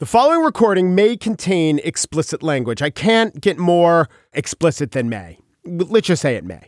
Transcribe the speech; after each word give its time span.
The 0.00 0.06
following 0.06 0.44
recording 0.44 0.96
may 0.96 1.16
contain 1.16 1.78
explicit 1.84 2.42
language. 2.42 2.82
I 2.82 2.90
can't 2.90 3.40
get 3.40 3.58
more 3.58 4.08
explicit 4.32 4.90
than 4.90 5.08
may. 5.08 5.38
Let's 5.64 6.08
just 6.08 6.20
say 6.20 6.34
it 6.34 6.44
may. 6.44 6.66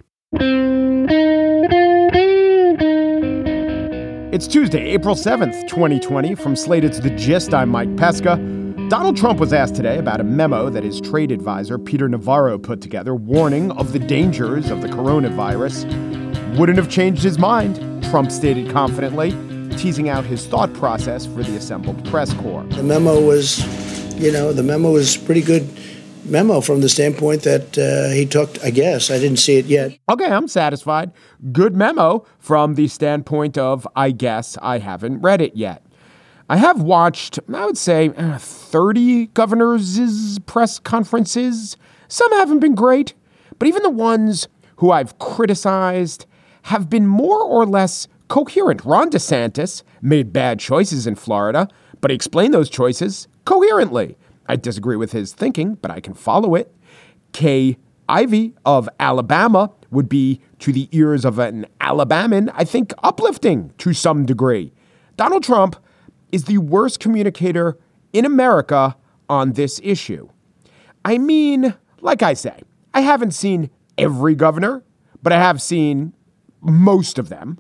It's 4.33 4.47
Tuesday, 4.47 4.91
April 4.91 5.17
7th, 5.17 5.67
2020. 5.67 6.37
From 6.37 6.55
Slated 6.55 6.93
to 6.93 7.01
the 7.01 7.11
Gist, 7.11 7.53
I'm 7.53 7.69
Mike 7.69 7.97
Pesca. 7.97 8.37
Donald 8.89 9.17
Trump 9.17 9.41
was 9.41 9.53
asked 9.53 9.75
today 9.75 9.99
about 9.99 10.21
a 10.21 10.25
memo 10.25 10.71
that 10.71 10.85
his 10.85 11.01
trade 11.01 11.33
advisor, 11.33 11.79
Peter 11.79 12.09
Navarro, 12.09 12.59
put 12.59 12.81
together 12.81 13.17
warning 13.17 13.73
of 13.73 13.93
the 13.93 13.99
dangers 13.99 14.71
of 14.71 14.83
the 14.83 14.89
coronavirus. 14.89 15.85
Wouldn't 16.57 16.79
have 16.79 16.89
changed 16.89 17.25
his 17.25 17.41
mind, 17.41 18.05
Trump 18.05 18.31
stated 18.31 18.71
confidently 18.71 19.33
teasing 19.77 20.09
out 20.09 20.25
his 20.25 20.47
thought 20.47 20.73
process 20.75 21.27
for 21.27 21.43
the 21.43 21.57
assembled 21.57 22.05
press 22.07 22.33
corps. 22.35 22.65
The 22.65 22.83
memo 22.83 23.21
was, 23.21 23.65
you 24.17 24.33
know, 24.33 24.53
the 24.53 24.63
memo 24.63 24.91
was 24.93 25.17
pretty 25.17 25.43
good 25.43 25.69
memo 26.25 26.61
from 26.61 26.81
the 26.81 26.89
standpoint 26.89 27.43
that 27.43 27.79
uh, 27.79 28.13
he 28.13 28.27
took, 28.27 28.63
I 28.65 28.71
guess. 28.71 29.11
I 29.11 29.19
didn't 29.19 29.39
see 29.39 29.57
it 29.57 29.67
yet. 29.67 29.99
Okay, 30.09 30.27
I'm 30.27 30.49
satisfied. 30.49 31.13
Good 31.53 31.77
memo 31.77 32.25
from 32.39 32.75
the 32.75 32.89
standpoint 32.89 33.59
of, 33.59 33.87
I 33.95 34.11
guess 34.11 34.59
I 34.63 34.79
haven't 34.79 35.21
read 35.21 35.41
it 35.41 35.57
yet. 35.57 35.83
I 36.49 36.59
have 36.59 36.81
watched, 36.81 37.39
I 37.53 37.67
would 37.67 37.79
say, 37.79 38.11
uh, 38.11 38.39
30 38.39 39.27
governors' 39.29 40.39
press 40.41 40.79
conferences. 40.79 41.77
Some 42.09 42.33
haven't 42.33 42.61
been 42.61 42.75
great, 42.75 43.15
but 43.59 43.67
even 43.67 43.83
the 43.83 43.91
ones 43.91 44.47
who 44.77 44.93
I've 44.93 45.19
criticized 45.19 46.27
have 46.63 46.89
been 46.89 47.07
more 47.07 47.43
or 47.43 47.67
less 47.67 48.07
coherent. 48.29 48.85
Ron 48.85 49.11
DeSantis 49.11 49.83
made 50.03 50.33
bad 50.33 50.59
choices 50.59 51.07
in 51.07 51.15
Florida, 51.15 51.69
but 52.01 52.11
he 52.11 52.15
explained 52.15 52.55
those 52.55 52.71
choices 52.71 53.29
coherently. 53.45 54.17
I 54.47 54.57
disagree 54.57 54.97
with 54.97 55.13
his 55.13 55.33
thinking, 55.33 55.75
but 55.75 55.91
I 55.91 56.01
can 56.01 56.15
follow 56.15 56.55
it. 56.55 56.75
Kay 57.33 57.79
Ivey 58.09 58.55
of 58.65 58.89
Alabama 59.01 59.73
would 59.91 60.09
be, 60.09 60.41
to 60.61 60.73
the 60.73 60.89
ears 60.93 61.25
of 61.25 61.39
an 61.39 61.67
Alabaman, 61.81 62.51
I 62.55 62.65
think 62.65 62.93
uplifting 63.03 63.73
to 63.79 63.93
some 63.93 64.25
degree. 64.25 64.73
Donald 65.17 65.43
Trump 65.43 65.77
is 66.33 66.45
the 66.45 66.59
worst 66.59 67.01
communicator 67.01 67.79
in 68.13 68.25
America 68.25 68.97
on 69.29 69.53
this 69.53 69.81
issue. 69.83 70.29
I 71.05 71.19
mean, 71.19 71.75
like 72.01 72.23
I 72.23 72.35
say, 72.35 72.63
I 72.95 73.01
haven't 73.01 73.33
seen 73.33 73.71
every 73.99 74.35
governor, 74.35 74.85
but 75.23 75.33
I 75.33 75.39
have 75.39 75.61
seen 75.61 76.15
most 76.61 77.19
of 77.19 77.29
them. 77.29 77.59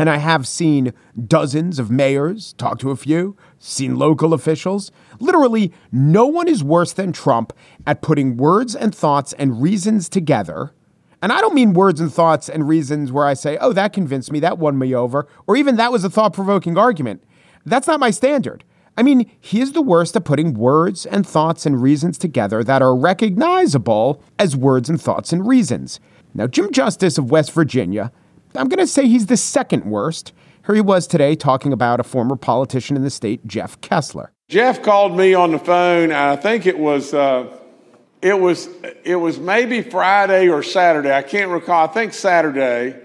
And 0.00 0.08
I 0.08 0.16
have 0.16 0.48
seen 0.48 0.94
dozens 1.26 1.78
of 1.78 1.90
mayors, 1.90 2.54
talk 2.54 2.78
to 2.78 2.90
a 2.90 2.96
few, 2.96 3.36
seen 3.58 3.96
local 3.96 4.32
officials. 4.32 4.90
Literally, 5.18 5.74
no 5.92 6.24
one 6.24 6.48
is 6.48 6.64
worse 6.64 6.94
than 6.94 7.12
Trump 7.12 7.52
at 7.86 8.00
putting 8.00 8.38
words 8.38 8.74
and 8.74 8.94
thoughts 8.94 9.34
and 9.34 9.60
reasons 9.60 10.08
together. 10.08 10.72
And 11.20 11.30
I 11.30 11.42
don't 11.42 11.54
mean 11.54 11.74
words 11.74 12.00
and 12.00 12.10
thoughts 12.10 12.48
and 12.48 12.66
reasons 12.66 13.12
where 13.12 13.26
I 13.26 13.34
say, 13.34 13.58
oh, 13.58 13.74
that 13.74 13.92
convinced 13.92 14.32
me, 14.32 14.40
that 14.40 14.56
won 14.56 14.78
me 14.78 14.94
over, 14.94 15.28
or 15.46 15.54
even 15.54 15.76
that 15.76 15.92
was 15.92 16.02
a 16.02 16.08
thought 16.08 16.32
provoking 16.32 16.78
argument. 16.78 17.22
That's 17.66 17.86
not 17.86 18.00
my 18.00 18.10
standard. 18.10 18.64
I 18.96 19.02
mean, 19.02 19.30
he 19.38 19.60
is 19.60 19.72
the 19.72 19.82
worst 19.82 20.16
at 20.16 20.24
putting 20.24 20.54
words 20.54 21.04
and 21.04 21.26
thoughts 21.26 21.66
and 21.66 21.82
reasons 21.82 22.16
together 22.16 22.64
that 22.64 22.80
are 22.80 22.96
recognizable 22.96 24.22
as 24.38 24.56
words 24.56 24.88
and 24.88 24.98
thoughts 24.98 25.30
and 25.30 25.46
reasons. 25.46 26.00
Now, 26.32 26.46
Jim 26.46 26.72
Justice 26.72 27.18
of 27.18 27.30
West 27.30 27.52
Virginia 27.52 28.10
I'm 28.54 28.68
going 28.68 28.78
to 28.78 28.86
say 28.86 29.06
he's 29.06 29.26
the 29.26 29.36
second 29.36 29.84
worst. 29.84 30.32
Here 30.66 30.74
he 30.74 30.80
was 30.80 31.06
today 31.06 31.34
talking 31.36 31.72
about 31.72 32.00
a 32.00 32.02
former 32.02 32.36
politician 32.36 32.96
in 32.96 33.02
the 33.02 33.10
state, 33.10 33.46
Jeff 33.46 33.80
Kessler. 33.80 34.32
Jeff 34.48 34.82
called 34.82 35.16
me 35.16 35.34
on 35.34 35.52
the 35.52 35.58
phone. 35.58 36.12
I 36.12 36.36
think 36.36 36.66
it 36.66 36.78
was 36.78 37.14
uh, 37.14 37.56
it 38.20 38.38
was 38.38 38.68
it 39.04 39.16
was 39.16 39.38
maybe 39.38 39.82
Friday 39.82 40.48
or 40.48 40.62
Saturday. 40.62 41.12
I 41.12 41.22
can't 41.22 41.50
recall. 41.50 41.84
I 41.84 41.92
think 41.92 42.12
Saturday. 42.12 43.00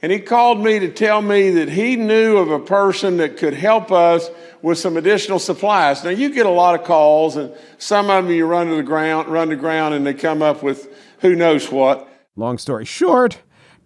And 0.00 0.12
he 0.12 0.20
called 0.20 0.62
me 0.62 0.78
to 0.78 0.92
tell 0.92 1.20
me 1.22 1.50
that 1.50 1.68
he 1.68 1.96
knew 1.96 2.36
of 2.36 2.50
a 2.50 2.60
person 2.60 3.16
that 3.16 3.36
could 3.36 3.54
help 3.54 3.90
us 3.90 4.28
with 4.62 4.78
some 4.78 4.96
additional 4.96 5.40
supplies. 5.40 6.04
Now 6.04 6.10
you 6.10 6.30
get 6.32 6.46
a 6.46 6.50
lot 6.50 6.78
of 6.78 6.86
calls, 6.86 7.36
and 7.36 7.52
some 7.78 8.10
of 8.10 8.24
them 8.24 8.32
you 8.32 8.46
run 8.46 8.68
to 8.68 8.76
the 8.76 8.82
ground, 8.82 9.28
run 9.28 9.48
to 9.48 9.56
ground, 9.56 9.94
and 9.94 10.06
they 10.06 10.14
come 10.14 10.42
up 10.42 10.62
with 10.62 10.88
who 11.20 11.34
knows 11.34 11.70
what. 11.70 12.08
Long 12.36 12.58
story 12.58 12.84
short, 12.84 13.38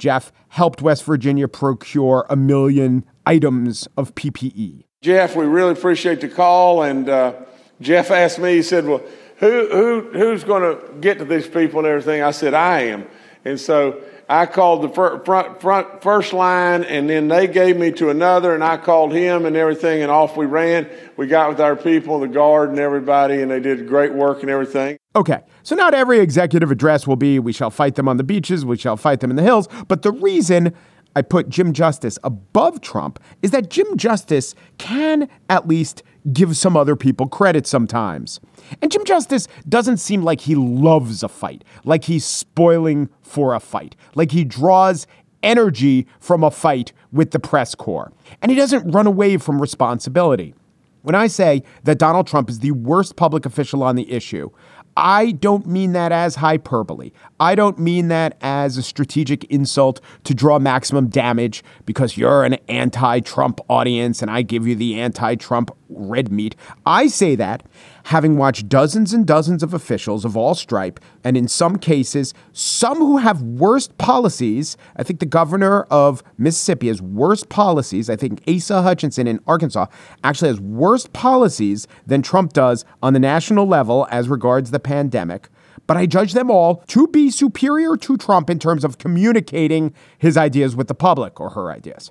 Jeff 0.03 0.33
helped 0.49 0.83
West 0.83 1.05
Virginia 1.05 1.47
procure 1.47 2.27
a 2.29 2.35
million 2.35 3.05
items 3.25 3.87
of 3.97 4.17
PPE. 4.17 4.83
Jeff, 5.01 5.37
we 5.37 5.47
really 5.47 5.71
appreciate 5.71 6.21
the 6.21 6.29
call. 6.29 6.83
And 6.83 7.09
uh, 7.09 7.35
Jeff 7.81 8.11
asked 8.11 8.41
me, 8.41 8.55
he 8.55 8.63
said, 8.63 8.85
Well, 8.85 9.01
who, 9.37 9.69
who, 9.71 10.11
who's 10.13 10.43
going 10.43 10.63
to 10.63 10.93
get 11.01 11.21
to 11.21 11.25
these 11.25 11.47
people 11.47 11.79
and 11.79 11.87
everything? 11.87 12.21
I 12.21 12.33
said, 12.33 12.53
I 12.53 12.81
am. 12.81 13.07
And 13.45 13.61
so 13.61 14.03
I 14.29 14.47
called 14.47 14.83
the 14.83 14.89
front, 14.89 15.61
front, 15.61 16.03
first 16.03 16.33
line, 16.33 16.85
and 16.85 17.09
then 17.09 17.29
they 17.29 17.47
gave 17.47 17.77
me 17.77 17.91
to 17.93 18.11
another, 18.11 18.55
and 18.55 18.65
I 18.65 18.77
called 18.77 19.13
him 19.13 19.45
and 19.45 19.57
everything, 19.57 20.03
and 20.03 20.11
off 20.11 20.37
we 20.37 20.47
ran. 20.47 20.89
We 21.17 21.27
got 21.27 21.51
with 21.51 21.61
our 21.61 21.77
people, 21.77 22.21
the 22.21 22.29
guard, 22.29 22.71
and 22.71 22.79
everybody, 22.79 23.43
and 23.43 23.51
they 23.51 23.61
did 23.61 23.87
great 23.87 24.15
work 24.15 24.43
and 24.43 24.51
everything. 24.51 24.97
Okay, 25.15 25.41
so 25.63 25.75
not 25.75 25.93
every 25.93 26.21
executive 26.21 26.71
address 26.71 27.07
will 27.07 27.17
be, 27.17 27.39
we 27.39 27.53
shall 27.53 27.71
fight 27.71 27.97
them 27.97 28.09
on 28.09 28.17
the 28.17 28.25
beaches, 28.25 28.65
we 28.65 28.77
shall 28.77 28.97
fight 28.97 29.21
them 29.21 29.31
in 29.31 29.37
the 29.37 29.43
hills. 29.43 29.69
But 29.89 30.03
the 30.03 30.13
reason 30.13 30.73
I 31.15 31.23
put 31.23 31.49
Jim 31.49 31.73
Justice 31.73 32.19
above 32.25 32.81
Trump 32.81 33.19
is 33.43 33.51
that 33.51 33.71
Jim 33.71 33.97
Justice 33.97 34.55
can 34.79 35.29
at 35.49 35.69
least 35.69 36.03
give 36.33 36.57
some 36.57 36.77
other 36.77 36.97
people 36.97 37.27
credit 37.27 37.67
sometimes. 37.67 38.41
And 38.81 38.91
Jim 38.91 39.05
Justice 39.05 39.49
doesn't 39.69 39.99
seem 39.99 40.23
like 40.23 40.41
he 40.41 40.55
loves 40.55 41.23
a 41.23 41.29
fight, 41.29 41.65
like 41.85 42.05
he's 42.05 42.25
spoiling 42.25 43.09
for 43.23 43.55
a 43.55 43.61
fight, 43.61 43.97
like 44.15 44.31
he 44.31 44.45
draws 44.45 45.07
energy 45.43 46.07
from 46.21 46.45
a 46.45 46.51
fight 46.51 46.93
with 47.11 47.33
the 47.33 47.41
press 47.41 47.75
corps. 47.75 48.13
And 48.41 48.51
he 48.51 48.57
doesn't 48.57 48.91
run 48.91 49.07
away 49.07 49.37
from 49.37 49.61
responsibility. 49.61 50.55
When 51.03 51.17
I 51.17 51.27
say 51.27 51.65
that 51.83 51.99
Donald 51.99 52.29
Trump 52.29 52.49
is 52.49 52.61
the 52.61 52.71
worst 52.71 53.17
public 53.17 53.45
official 53.45 53.83
on 53.83 53.97
the 53.97 54.11
issue, 54.11 54.51
I 54.97 55.33
don't 55.33 55.67
mean 55.67 55.93
that 55.93 56.13
as 56.13 56.37
hyperbole. 56.37 57.13
I 57.41 57.55
don't 57.55 57.79
mean 57.79 58.09
that 58.09 58.37
as 58.43 58.77
a 58.77 58.83
strategic 58.83 59.45
insult 59.45 60.01
to 60.25 60.35
draw 60.35 60.59
maximum 60.59 61.09
damage 61.09 61.65
because 61.87 62.17
you're 62.17 62.45
an 62.45 62.55
anti 62.69 63.21
Trump 63.21 63.61
audience 63.69 64.23
and 64.23 64.31
I 64.31 64.43
give 64.43 64.67
you 64.67 64.75
the 64.75 65.01
anti 65.01 65.35
Trump 65.37 65.71
red 65.89 66.31
meat. 66.31 66.57
I 66.85 67.07
say 67.07 67.35
that 67.37 67.63
having 68.05 68.37
watched 68.37 68.69
dozens 68.69 69.13
and 69.13 69.27
dozens 69.27 69.63
of 69.63 69.75
officials 69.75 70.25
of 70.25 70.37
all 70.37 70.55
stripe, 70.55 71.01
and 71.25 71.37
in 71.37 71.49
some 71.49 71.77
cases, 71.77 72.35
some 72.53 72.99
who 72.99 73.19
have 73.19 73.43
worst 73.43 73.97
policies. 73.99 74.77
I 74.97 75.03
think 75.03 75.21
the 75.21 75.27
governor 75.27 75.83
of 75.85 76.23
Mississippi 76.39 76.89
has 76.89 77.01
worst 77.01 77.49
policies. 77.49 78.11
I 78.11 78.17
think 78.17 78.43
Asa 78.49 78.83
Hutchinson 78.83 79.27
in 79.27 79.41
Arkansas 79.47 79.87
actually 80.25 80.49
has 80.49 80.61
worse 80.61 81.07
policies 81.13 81.87
than 82.07 82.23
Trump 82.23 82.53
does 82.53 82.85
on 83.03 83.13
the 83.13 83.21
national 83.21 83.67
level 83.67 84.07
as 84.11 84.29
regards 84.29 84.71
the 84.71 84.81
pandemic. 84.81 85.49
But 85.87 85.97
I 85.97 86.07
judge 86.07 86.33
them 86.33 86.51
all 86.51 86.77
to 86.89 87.07
be 87.09 87.31
superior 87.31 87.97
to 87.97 88.17
Trump 88.17 88.51
in 88.51 88.59
terms 88.59 88.85
of 88.85 88.99
communicating 88.99 89.95
his 90.19 90.37
ideas 90.37 90.77
with 90.77 90.89
the 90.89 90.95
public 90.95 91.41
or 91.41 91.51
her 91.51 91.71
ideas 91.71 92.11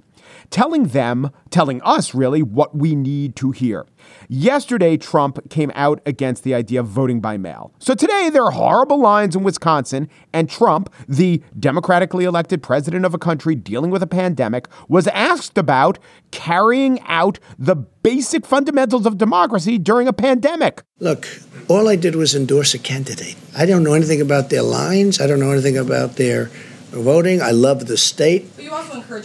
telling 0.49 0.87
them, 0.87 1.31
telling 1.49 1.81
us 1.81 2.13
really, 2.13 2.41
what 2.41 2.75
we 2.75 2.95
need 2.95 3.35
to 3.37 3.51
hear. 3.51 3.85
Yesterday, 4.27 4.97
Trump 4.97 5.49
came 5.49 5.71
out 5.75 6.01
against 6.05 6.43
the 6.43 6.53
idea 6.53 6.79
of 6.79 6.87
voting 6.87 7.21
by 7.21 7.37
mail. 7.37 7.71
So 7.79 7.93
today, 7.93 8.29
there 8.29 8.43
are 8.43 8.51
horrible 8.51 8.99
lines 8.99 9.35
in 9.35 9.43
Wisconsin, 9.43 10.09
and 10.33 10.49
Trump, 10.49 10.91
the 11.07 11.43
democratically 11.59 12.25
elected 12.25 12.63
president 12.63 13.05
of 13.05 13.13
a 13.13 13.19
country 13.19 13.55
dealing 13.55 13.91
with 13.91 14.03
a 14.03 14.07
pandemic, 14.07 14.67
was 14.87 15.07
asked 15.07 15.57
about 15.57 15.99
carrying 16.31 16.99
out 17.01 17.39
the 17.57 17.75
basic 18.03 18.45
fundamentals 18.45 19.05
of 19.05 19.17
democracy 19.17 19.77
during 19.77 20.07
a 20.07 20.13
pandemic. 20.13 20.83
Look, 20.99 21.27
all 21.67 21.87
I 21.87 21.95
did 21.95 22.15
was 22.15 22.35
endorse 22.35 22.73
a 22.73 22.79
candidate. 22.79 23.35
I 23.55 23.65
don't 23.65 23.83
know 23.83 23.93
anything 23.93 24.21
about 24.21 24.49
their 24.49 24.63
lines, 24.63 25.21
I 25.21 25.27
don't 25.27 25.39
know 25.39 25.51
anything 25.51 25.77
about 25.77 26.15
their 26.15 26.49
voting. 26.91 27.41
I 27.41 27.51
love 27.51 27.87
the 27.87 27.97
state. 27.97 28.47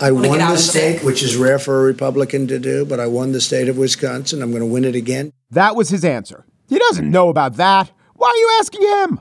I 0.01 0.13
won 0.13 0.39
the 0.39 0.57
state, 0.57 1.03
which 1.03 1.23
is 1.23 1.37
rare 1.37 1.59
for 1.59 1.81
a 1.81 1.85
Republican 1.85 2.47
to 2.49 2.59
do, 2.59 2.85
but 2.85 3.01
I 3.01 3.07
won 3.07 3.33
the 3.33 3.41
state 3.41 3.69
of 3.69 3.77
Wisconsin. 3.77 4.43
I'm 4.43 4.51
going 4.51 4.61
to 4.61 4.67
win 4.67 4.85
it 4.85 4.95
again. 4.95 5.33
That 5.51 5.75
was 5.75 5.89
his 5.89 6.05
answer. 6.05 6.45
He 6.69 6.79
doesn't 6.79 7.11
know 7.11 7.29
about 7.29 7.57
that. 7.57 7.91
Why 8.15 8.29
are 8.29 8.37
you 8.37 8.57
asking 8.61 8.83
him? 8.83 9.21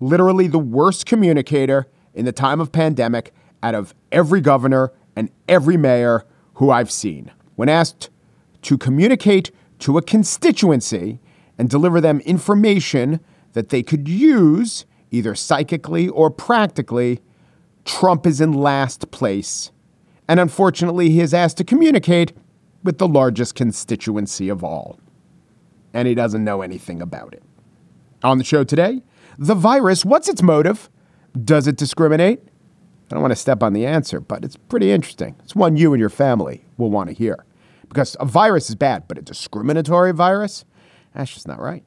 Literally 0.00 0.46
the 0.46 0.58
worst 0.58 1.04
communicator 1.06 1.86
in 2.14 2.24
the 2.24 2.32
time 2.32 2.60
of 2.60 2.72
pandemic 2.72 3.32
out 3.62 3.74
of 3.74 3.94
every 4.10 4.40
governor 4.40 4.92
and 5.14 5.30
every 5.48 5.76
mayor 5.76 6.24
who 6.54 6.70
I've 6.70 6.90
seen. 6.90 7.30
When 7.56 7.68
asked 7.68 8.08
to 8.62 8.78
communicate 8.78 9.50
to 9.80 9.98
a 9.98 10.02
constituency 10.02 11.20
and 11.58 11.68
deliver 11.68 12.00
them 12.00 12.20
information 12.20 13.20
that 13.52 13.70
they 13.70 13.82
could 13.82 14.08
use 14.08 14.86
either 15.10 15.34
psychically 15.34 16.08
or 16.08 16.30
practically, 16.30 17.20
Trump 17.84 18.26
is 18.26 18.40
in 18.40 18.52
last 18.52 19.10
place. 19.10 19.72
And 20.28 20.38
unfortunately, 20.38 21.10
he 21.10 21.20
is 21.20 21.34
asked 21.34 21.56
to 21.56 21.64
communicate 21.64 22.32
with 22.84 22.98
the 22.98 23.08
largest 23.08 23.54
constituency 23.54 24.48
of 24.48 24.62
all. 24.62 24.98
and 25.92 26.06
he 26.06 26.14
doesn't 26.14 26.44
know 26.44 26.62
anything 26.62 27.02
about 27.02 27.34
it. 27.34 27.42
On 28.22 28.38
the 28.38 28.44
show 28.44 28.64
today, 28.64 29.02
the 29.38 29.54
virus, 29.54 30.04
what's 30.04 30.28
its 30.28 30.42
motive? 30.42 30.88
Does 31.44 31.66
it 31.66 31.76
discriminate? 31.76 32.40
I 33.10 33.14
don't 33.14 33.22
want 33.22 33.32
to 33.32 33.36
step 33.36 33.62
on 33.62 33.72
the 33.72 33.86
answer, 33.86 34.20
but 34.20 34.44
it's 34.44 34.56
pretty 34.56 34.92
interesting. 34.92 35.34
It's 35.42 35.56
one 35.56 35.76
you 35.76 35.92
and 35.92 36.00
your 36.00 36.10
family 36.10 36.64
will 36.76 36.90
want 36.90 37.08
to 37.08 37.14
hear. 37.14 37.44
Because 37.90 38.16
a 38.18 38.24
virus 38.24 38.70
is 38.70 38.76
bad, 38.76 39.06
but 39.06 39.18
a 39.18 39.22
discriminatory 39.22 40.12
virus? 40.12 40.64
That's 41.14 41.34
just 41.34 41.46
not 41.46 41.60
right. 41.60 41.84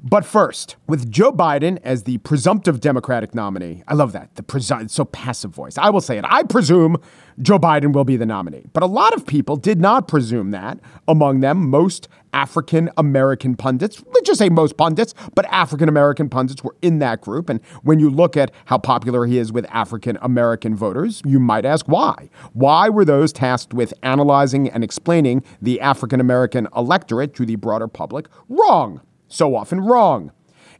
But 0.00 0.24
first, 0.24 0.76
with 0.86 1.10
Joe 1.10 1.32
Biden 1.32 1.78
as 1.82 2.04
the 2.04 2.18
presumptive 2.18 2.80
Democratic 2.80 3.34
nominee, 3.34 3.82
I 3.88 3.94
love 3.94 4.12
that. 4.12 4.34
The 4.36 4.42
presu- 4.42 4.88
so 4.88 5.04
passive 5.04 5.50
voice. 5.50 5.76
I 5.76 5.90
will 5.90 6.00
say 6.00 6.18
it. 6.18 6.24
I 6.28 6.44
presume 6.44 6.96
Joe 7.40 7.58
Biden 7.58 7.92
will 7.92 8.04
be 8.04 8.16
the 8.16 8.26
nominee. 8.26 8.66
But 8.72 8.82
a 8.82 8.86
lot 8.86 9.12
of 9.14 9.26
people 9.26 9.56
did 9.56 9.80
not 9.80 10.06
presume 10.06 10.52
that. 10.52 10.78
Among 11.08 11.40
them, 11.40 11.68
most 11.68 12.08
African 12.32 12.90
American 12.96 13.56
pundits, 13.56 14.02
let's 14.06 14.26
just 14.26 14.38
say 14.38 14.48
most 14.48 14.76
pundits, 14.76 15.14
but 15.34 15.46
African 15.46 15.88
American 15.88 16.28
pundits 16.28 16.62
were 16.62 16.76
in 16.82 17.00
that 17.00 17.20
group. 17.20 17.48
And 17.48 17.60
when 17.82 17.98
you 17.98 18.10
look 18.10 18.36
at 18.36 18.52
how 18.66 18.78
popular 18.78 19.26
he 19.26 19.38
is 19.38 19.52
with 19.52 19.66
African 19.70 20.18
American 20.22 20.76
voters, 20.76 21.22
you 21.24 21.40
might 21.40 21.64
ask 21.64 21.86
why. 21.86 22.30
Why 22.52 22.88
were 22.88 23.04
those 23.04 23.32
tasked 23.32 23.74
with 23.74 23.94
analyzing 24.02 24.68
and 24.68 24.84
explaining 24.84 25.42
the 25.60 25.80
African 25.80 26.20
American 26.20 26.68
electorate 26.76 27.34
to 27.34 27.46
the 27.46 27.56
broader 27.56 27.88
public 27.88 28.28
wrong? 28.48 29.00
So 29.28 29.54
often 29.54 29.80
wrong. 29.80 30.32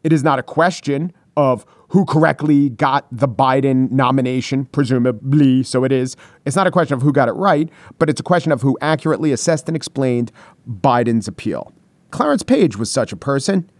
It 0.03 0.12
is 0.12 0.25
not 0.25 0.39
a 0.39 0.43
question 0.43 1.12
of 1.37 1.65
who 1.91 2.05
correctly 2.05 2.69
got 2.69 3.06
the 3.11 3.29
Biden 3.29 3.91
nomination, 3.91 4.67
presumably, 4.67 5.62
so 5.62 5.85
it 5.85 5.93
is. 5.93 6.17
It's 6.45 6.56
not 6.56 6.67
a 6.67 6.71
question 6.71 6.95
of 6.95 7.03
who 7.03 7.12
got 7.12 7.29
it 7.29 7.33
right, 7.33 7.71
but 7.99 8.11
it's 8.11 8.21
a 8.21 8.25
question 8.25 8.53
of 8.53 8.61
who 8.61 8.77
accurately 8.81 9.33
assessed 9.33 9.69
and 9.69 9.77
explained 9.77 10.31
Biden's 10.69 11.29
appeal. 11.29 11.73
Clarence 12.11 12.43
Page 12.43 12.77
was 12.77 12.91
such 12.91 13.12
a 13.12 13.17
person, 13.17 13.71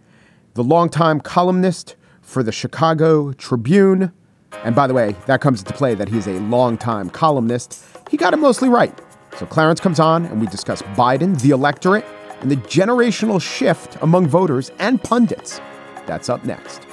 the 0.53 0.63
longtime 0.63 1.19
columnist 1.19 1.95
for 2.21 2.41
the 2.41 2.51
Chicago 2.51 3.33
Tribune. 3.33 4.11
And 4.63 4.75
by 4.75 4.87
the 4.87 4.93
way, 4.93 5.15
that 5.27 5.41
comes 5.41 5.61
into 5.61 5.73
play 5.73 5.93
that 5.95 6.09
he's 6.09 6.27
a 6.27 6.39
longtime 6.39 7.09
columnist. 7.09 7.83
He 8.09 8.17
got 8.17 8.33
it 8.33 8.37
mostly 8.37 8.69
right. 8.69 8.97
So 9.37 9.45
Clarence 9.45 9.79
comes 9.79 9.99
on 9.99 10.25
and 10.25 10.41
we 10.41 10.47
discuss 10.47 10.81
Biden, 10.81 11.39
the 11.41 11.51
electorate, 11.51 12.05
and 12.41 12.51
the 12.51 12.57
generational 12.57 13.41
shift 13.41 13.97
among 14.01 14.27
voters 14.27 14.71
and 14.79 15.01
pundits. 15.01 15.61
That's 16.05 16.29
up 16.29 16.43
next. 16.45 16.88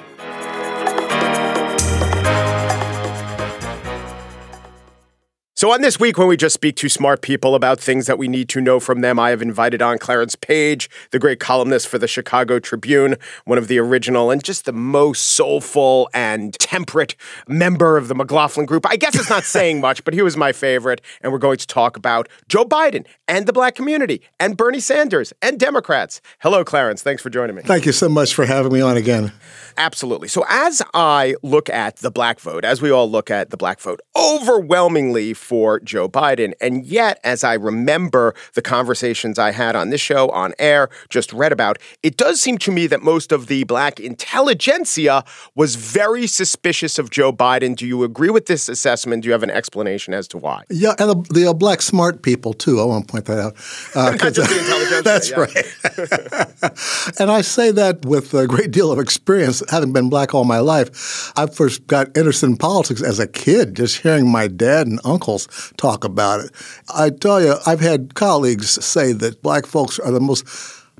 So, 5.59 5.73
on 5.73 5.81
this 5.81 5.99
week, 5.99 6.19
when 6.19 6.29
we 6.29 6.37
just 6.37 6.53
speak 6.53 6.77
to 6.77 6.89
smart 6.91 7.23
people 7.23 7.55
about 7.55 7.81
things 7.81 8.05
that 8.09 8.19
we 8.19 8.29
need 8.29 8.51
to 8.51 8.61
know 8.61 8.79
from 8.79 9.01
them, 9.01 9.19
I 9.19 9.31
have 9.31 9.41
invited 9.41 9.81
on 9.81 9.97
Clarence 9.97 10.37
Page, 10.37 10.91
the 11.13 11.19
great 11.19 11.41
columnist 11.41 11.89
for 11.89 11.97
the 11.97 12.07
Chicago 12.07 12.59
Tribune, 12.59 13.17
one 13.47 13.57
of 13.57 13.67
the 13.67 13.79
original 13.79 14.31
and 14.31 14.45
just 14.45 14.67
the 14.67 14.75
most 14.75 15.29
soulful 15.29 16.11
and 16.13 16.53
temperate 16.59 17.17
member 17.49 17.97
of 17.97 18.09
the 18.09 18.15
McLaughlin 18.15 18.67
group. 18.67 18.85
I 18.87 18.97
guess 18.97 19.15
it's 19.15 19.31
not 19.31 19.45
saying 19.45 19.81
much, 19.81 20.05
but 20.05 20.13
he 20.13 20.21
was 20.21 20.37
my 20.37 20.53
favorite. 20.53 21.01
And 21.23 21.33
we're 21.33 21.39
going 21.39 21.57
to 21.57 21.67
talk 21.67 21.97
about 21.97 22.29
Joe 22.51 22.67
Biden 22.67 23.07
and 23.27 23.47
the 23.47 23.53
black 23.55 23.75
community 23.75 24.21
and 24.39 24.59
Bernie 24.59 24.79
Sanders 24.79 25.33
and 25.41 25.59
Democrats. 25.59 26.21
Hello, 26.41 26.65
Clarence. 26.67 27.03
Thanks 27.03 27.23
for 27.23 27.31
joining 27.31 27.57
me. 27.57 27.63
Thank 27.63 27.87
you 27.87 27.93
so 27.93 28.11
much 28.11 28.35
for 28.35 28.45
having 28.45 28.75
me 28.75 28.83
on 28.83 28.99
again. 28.99 29.33
Absolutely. 29.79 30.29
So, 30.29 30.45
as 30.49 30.83
I 30.93 31.35
look 31.43 31.69
at 31.71 31.97
the 31.97 32.11
black 32.11 32.41
vote, 32.41 32.65
as 32.65 32.81
we 32.81 32.91
all 32.91 33.11
look 33.11 33.31
at 33.31 33.51
the 33.51 33.57
black 33.57 33.81
vote, 33.81 34.01
overwhelmingly 34.17 35.35
for 35.47 35.79
Joe 35.79 36.09
Biden. 36.09 36.55
And 36.61 36.85
yet, 36.85 37.21
as 37.23 37.45
I 37.45 37.55
remember 37.55 38.35
the 38.55 38.63
conversations 38.63 39.39
I 39.39 39.53
had 39.53 39.77
on 39.77 39.91
this 39.91 40.01
show, 40.01 40.29
on 40.31 40.55
air, 40.59 40.89
just 41.09 41.33
read 41.33 41.53
about, 41.53 41.79
it 42.03 42.17
does 42.17 42.41
seem 42.41 42.59
to 42.59 42.73
me 42.73 42.89
that 42.89 43.01
most 43.01 43.31
of 43.31 43.47
the 43.47 43.63
black 43.63 44.01
intelligentsia 44.01 45.25
was 45.55 45.77
very 45.77 46.27
suspicious 46.27 46.99
of 46.99 47.11
Joe 47.11 47.33
Biden. 47.33 47.77
Do 47.77 47.87
you 47.87 48.03
agree 48.03 48.31
with 48.31 48.47
this 48.47 48.69
assessment? 48.69 49.23
Do 49.23 49.29
you 49.29 49.33
have 49.33 49.45
an 49.45 49.51
explanation 49.51 50.15
as 50.15 50.27
to 50.29 50.39
why? 50.39 50.65
Yeah, 50.69 50.95
and 50.99 51.11
the, 51.11 51.33
the 51.33 51.51
uh, 51.51 51.53
black 51.53 51.81
smart 51.81 52.23
people, 52.23 52.53
too. 52.53 52.81
I 52.81 52.85
want 52.85 53.07
to 53.07 53.13
point 53.13 53.27
that 53.27 53.39
out. 53.39 53.55
Uh, 53.95 54.17
Not 54.23 54.33
just 54.33 54.51
the 54.51 54.59
intelligentsia. 55.03 55.03
That's 55.05 55.31
right. 55.37 57.21
and 57.21 57.31
I 57.31 57.43
say 57.43 57.71
that 57.71 58.05
with 58.05 58.35
a 58.35 58.49
great 58.49 58.73
deal 58.73 58.91
of 58.91 58.99
experience, 58.99 59.63
having 59.71 59.93
been 59.93 60.11
black 60.11 60.35
all 60.35 60.45
my 60.45 60.59
life. 60.59 61.33
I 61.37 61.47
first 61.47 61.87
got 61.87 62.17
interested 62.17 62.47
in 62.47 62.57
politics 62.57 63.01
as 63.01 63.21
a 63.21 63.29
kid, 63.29 63.77
just 63.77 63.99
hearing 63.99 64.29
my 64.29 64.49
dad 64.49 64.89
and 64.89 64.99
uncle 65.05 65.36
talk 65.77 66.05
about 66.05 66.41
it. 66.41 66.51
I 66.95 67.11
tell 67.11 67.43
you, 67.43 67.57
I've 67.67 67.81
had 67.81 68.15
colleagues 68.15 68.85
say 68.85 69.13
that 69.13 69.43
black 69.43 69.67
folks 69.67 69.99
are 69.99 70.11
the 70.11 70.21
most 70.21 70.47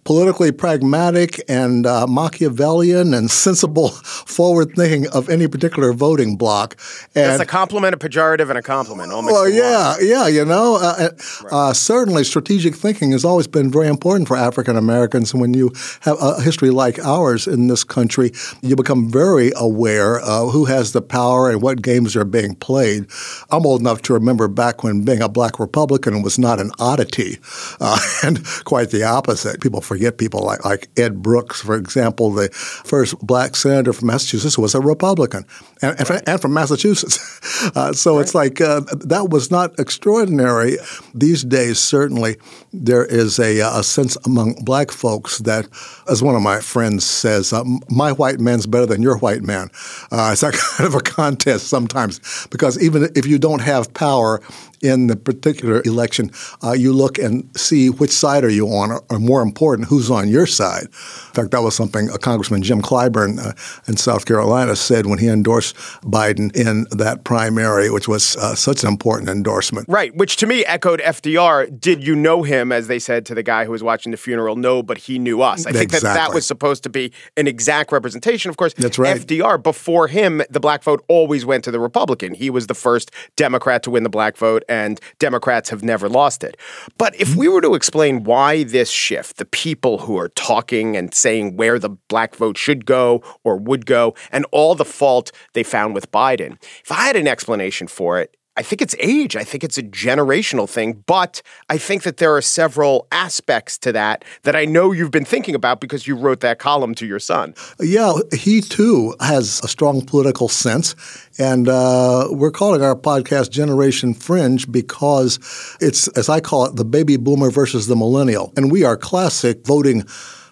politically 0.07 0.53
pragmatic 0.53 1.43
and 1.49 1.85
uh, 1.85 2.07
Machiavellian 2.07 3.13
and 3.13 3.29
sensible, 3.29 3.89
forward 3.91 4.73
thinking 4.77 5.09
of 5.09 5.29
any 5.29 5.49
particular 5.49 5.93
voting 5.93 6.37
bloc. 6.37 6.77
And, 7.15 7.27
That's 7.31 7.43
a 7.43 7.47
compliment, 7.47 7.93
a 7.93 7.99
pejorative, 7.99 8.49
and 8.49 8.57
a 8.57 8.63
compliment. 8.63 9.11
well, 9.13 9.49
yeah, 9.49 9.97
yeah, 10.01 10.29
you 10.29 10.45
know, 10.45 10.77
uh, 10.77 10.95
uh, 10.97 11.09
right. 11.43 11.53
uh, 11.53 11.73
certainly 11.73 12.23
strategic 12.23 12.77
thinking 12.77 13.11
has 13.11 13.25
always 13.25 13.49
been 13.49 13.71
very 13.71 13.89
important 13.89 14.29
for 14.29 14.37
African 14.37 14.77
Americans. 14.77 15.33
And 15.33 15.41
when 15.41 15.55
you 15.55 15.73
have 16.03 16.17
a 16.23 16.41
history 16.41 16.71
like 16.71 17.01
ours 17.01 17.49
in 17.49 17.67
this 17.67 17.83
country, 17.83 18.31
you 18.63 18.77
become 18.77 19.11
very 19.11 19.51
aware 19.57 20.21
of 20.21 20.53
who 20.53 20.67
has 20.67 20.93
the 20.93 21.03
power 21.03 21.51
and 21.51 21.61
what 21.61 21.83
games 21.83 22.15
are 22.15 22.25
being 22.25 22.55
played. 22.55 23.07
I'm 23.51 23.67
old 23.67 23.81
enough 23.81 24.03
to 24.03 24.13
remember 24.13 24.47
back 24.47 24.85
when 24.85 25.05
being 25.05 25.21
a 25.21 25.29
black 25.29 25.59
Republican 25.59 26.23
was 26.23 26.39
not 26.39 26.61
an 26.61 26.71
oddity, 26.79 27.39
uh, 27.81 27.99
and 28.23 28.47
quite 28.65 28.91
the 28.91 29.03
opposite. 29.03 29.61
People 29.61 29.81
forget 29.81 29.96
forget 29.97 30.19
people 30.19 30.41
like, 30.41 30.63
like 30.65 30.89
Ed 30.99 31.23
Brooks, 31.23 31.63
for 31.63 31.75
example, 31.75 32.31
the 32.31 32.51
first 32.51 33.19
black 33.21 33.57
senator 33.57 33.95
from 33.95 34.09
Massachusetts 34.09 34.59
was 34.59 34.75
a 34.75 34.81
Republican, 34.81 35.47
and, 35.81 35.99
and, 35.99 36.01
right. 36.01 36.07
from, 36.07 36.21
and 36.27 36.41
from, 36.41 36.53
Massachusetts. 36.53 37.19
Uh, 37.75 37.93
so 37.93 38.17
right. 38.17 38.23
it's 38.23 38.35
like 38.35 38.61
uh, 38.61 38.81
that 39.05 39.31
was 39.31 39.51
not 39.51 39.79
extraordinary. 39.79 40.77
These 41.15 41.45
days, 41.45 41.79
certainly, 41.79 42.37
there 42.73 43.05
is 43.05 43.39
a, 43.39 43.61
a, 43.61 43.83
sense 43.83 44.17
among 44.27 44.55
black 44.65 44.91
folks 44.91 45.39
that, 45.39 45.67
as 46.09 46.23
one 46.23 46.35
of 46.35 46.43
my 46.43 46.61
friends 46.61 47.07
says, 47.07 47.53
uh, 47.53 47.65
my 47.89 48.13
white 48.13 48.41
man's 48.41 48.67
better 48.67 48.85
than 48.85 49.01
your 49.01 49.17
white 49.19 49.43
man. 49.43 49.71
Uh, 50.11 50.31
it's 50.33 50.43
that 50.43 50.55
kind 50.77 50.87
of 50.87 50.95
a 50.95 51.01
contest 51.01 51.69
sometimes 51.69 52.47
because 52.51 52.83
even 52.83 53.09
if 53.15 53.27
you 53.27 53.39
don't 53.39 53.63
have 53.63 53.95
power, 53.95 54.43
in 54.83 55.07
the 55.07 55.17
particular 55.17 55.83
election, 55.85 56.31
uh, 56.63 56.73
you 56.73 56.93
look 56.93 57.19
and 57.19 57.49
see 57.57 57.89
which 57.91 58.11
side 58.11 58.45
are 58.45 58.51
you 58.51 58.69
on, 58.69 58.91
or, 58.91 59.03
or, 59.11 59.19
more 59.19 59.43
important, 59.43 59.86
who's 59.89 60.11
on 60.11 60.29
your 60.29 60.47
side. 60.47 60.85
In 60.85 61.35
fact, 61.35 61.51
that 61.51 61.63
was 61.63 61.75
something 61.75 62.09
a 62.11 62.19
Congressman 62.19 62.63
Jim 62.63 62.83
Clyburn 62.83 63.39
uh, 63.39 63.53
in 63.87 63.97
South 63.97 64.27
Carolina 64.27 64.77
said 64.77 65.07
when 65.07 65.19
he 65.19 65.29
endorsed 65.29 65.77
Biden 66.03 66.55
in 66.57 66.87
that 66.91 67.25
primary, 67.25 67.91
which 67.91 68.09
was 68.09 68.37
uh, 68.37 68.55
such 68.55 68.83
an 68.83 68.89
important 68.89 69.29
endorsement. 69.29 69.89
Right, 69.89 70.15
which 70.15 70.37
to 70.37 70.47
me 70.47 70.65
echoed 70.65 71.01
FDR. 71.01 71.81
Did 71.81 72.07
you 72.07 72.15
know 72.15 72.43
him, 72.43 72.73
as 72.73 72.89
they 72.89 72.99
said 72.99 73.27
to 73.27 73.35
the 73.35 73.43
guy 73.43 73.65
who 73.65 73.73
was 73.73 73.83
watching 73.83 74.13
the 74.13 74.19
funeral? 74.19 74.57
No, 74.57 74.83
but 74.83 74.99
he 74.99 75.19
knew 75.19 75.43
us. 75.43 75.67
I 75.67 75.73
think 75.73 75.85
exactly. 75.85 76.09
that 76.09 76.15
that 76.15 76.35
was 76.35 76.47
supposed 76.47 76.83
to 76.85 76.89
be 76.89 77.13
an 77.37 77.47
exact 77.47 77.93
representation. 77.93 78.51
Of 78.51 78.57
course, 78.57 78.75
that's 78.75 78.99
right. 78.99 79.21
FDR, 79.21 79.63
before 79.63 80.09
him, 80.09 80.43
the 80.51 80.61
black 80.61 80.83
vote 80.83 81.05
always 81.09 81.45
went 81.45 81.65
to 81.65 81.71
the 81.71 81.81
Republican. 81.81 82.35
He 82.35 82.51
was 82.51 82.67
the 82.67 82.75
first 82.75 83.11
Democrat 83.37 83.83
to 83.85 83.91
win 83.91 84.03
the 84.03 84.09
black 84.09 84.37
vote 84.37 84.65
and 84.69 85.01
Democrats 85.19 85.71
have 85.71 85.83
never 85.83 86.09
lost 86.09 86.45
it. 86.45 86.57
But 86.99 87.19
if 87.21 87.35
we 87.37 87.49
were 87.49 87.61
to 87.61 87.75
explain 87.75 88.25
why 88.25 88.65
this 88.65 88.91
shift, 88.91 89.37
the 89.37 89.45
people 89.45 89.76
who 89.83 90.19
are 90.19 90.29
talking 90.31 90.97
and 90.97 91.15
saying 91.15 91.57
where 91.57 91.79
the 91.79 91.91
black 92.09 92.35
vote 92.35 92.59
should 92.59 92.87
go 92.87 93.23
or 93.45 93.57
would 93.57 93.87
go, 93.87 94.15
and 94.33 94.45
all 94.51 94.75
the 94.75 94.85
fault 94.85 95.31
they 95.53 95.63
found 95.63 95.95
with 95.95 96.11
Biden, 96.11 96.61
if 96.83 96.91
I 96.91 97.07
had 97.07 97.17
an 97.17 97.29
explanation 97.29 97.87
for 97.87 98.19
it, 98.21 98.37
I 98.57 98.63
think 98.63 98.81
it's 98.81 98.95
age. 98.99 99.37
I 99.37 99.45
think 99.45 99.63
it's 99.63 99.77
a 99.77 99.83
generational 99.83 100.69
thing, 100.69 101.05
but 101.07 101.43
I 101.69 101.79
think 101.79 102.05
that 102.05 102.17
there 102.17 102.35
are 102.35 102.43
several 102.43 103.07
aspects 103.13 103.77
to 103.79 103.93
that 103.93 104.25
that 104.43 104.57
I 104.57 104.65
know 104.65 104.93
you've 104.93 105.11
been 105.11 105.25
thinking 105.25 105.55
about 105.55 105.81
because 105.81 106.07
you 106.07 106.17
wrote 106.17 106.41
that 106.41 106.59
column 106.59 106.95
to 106.97 107.07
your 107.07 107.19
son. 107.19 107.55
Yeah, 107.81 108.15
he 108.33 108.61
too 108.61 109.15
has 109.21 109.61
a 109.63 109.69
strong 109.69 110.05
political 110.05 110.49
sense. 110.49 110.95
And 111.39 111.69
uh, 111.69 112.29
we're 112.31 112.51
calling 112.51 112.83
our 112.83 112.97
podcast 112.97 113.51
Generation 113.51 114.15
Fringe 114.15 114.71
because 114.71 115.39
it's, 115.81 116.09
as 116.09 116.29
I 116.29 116.41
call 116.41 116.65
it, 116.65 116.77
the 116.77 116.85
baby 116.85 117.17
boomer 117.17 117.51
versus 117.51 117.87
the 117.87 117.97
millennial. 117.97 118.53
And 118.57 118.73
we 118.73 118.85
are 118.85 118.97
classic 118.97 119.67
voting 119.67 120.03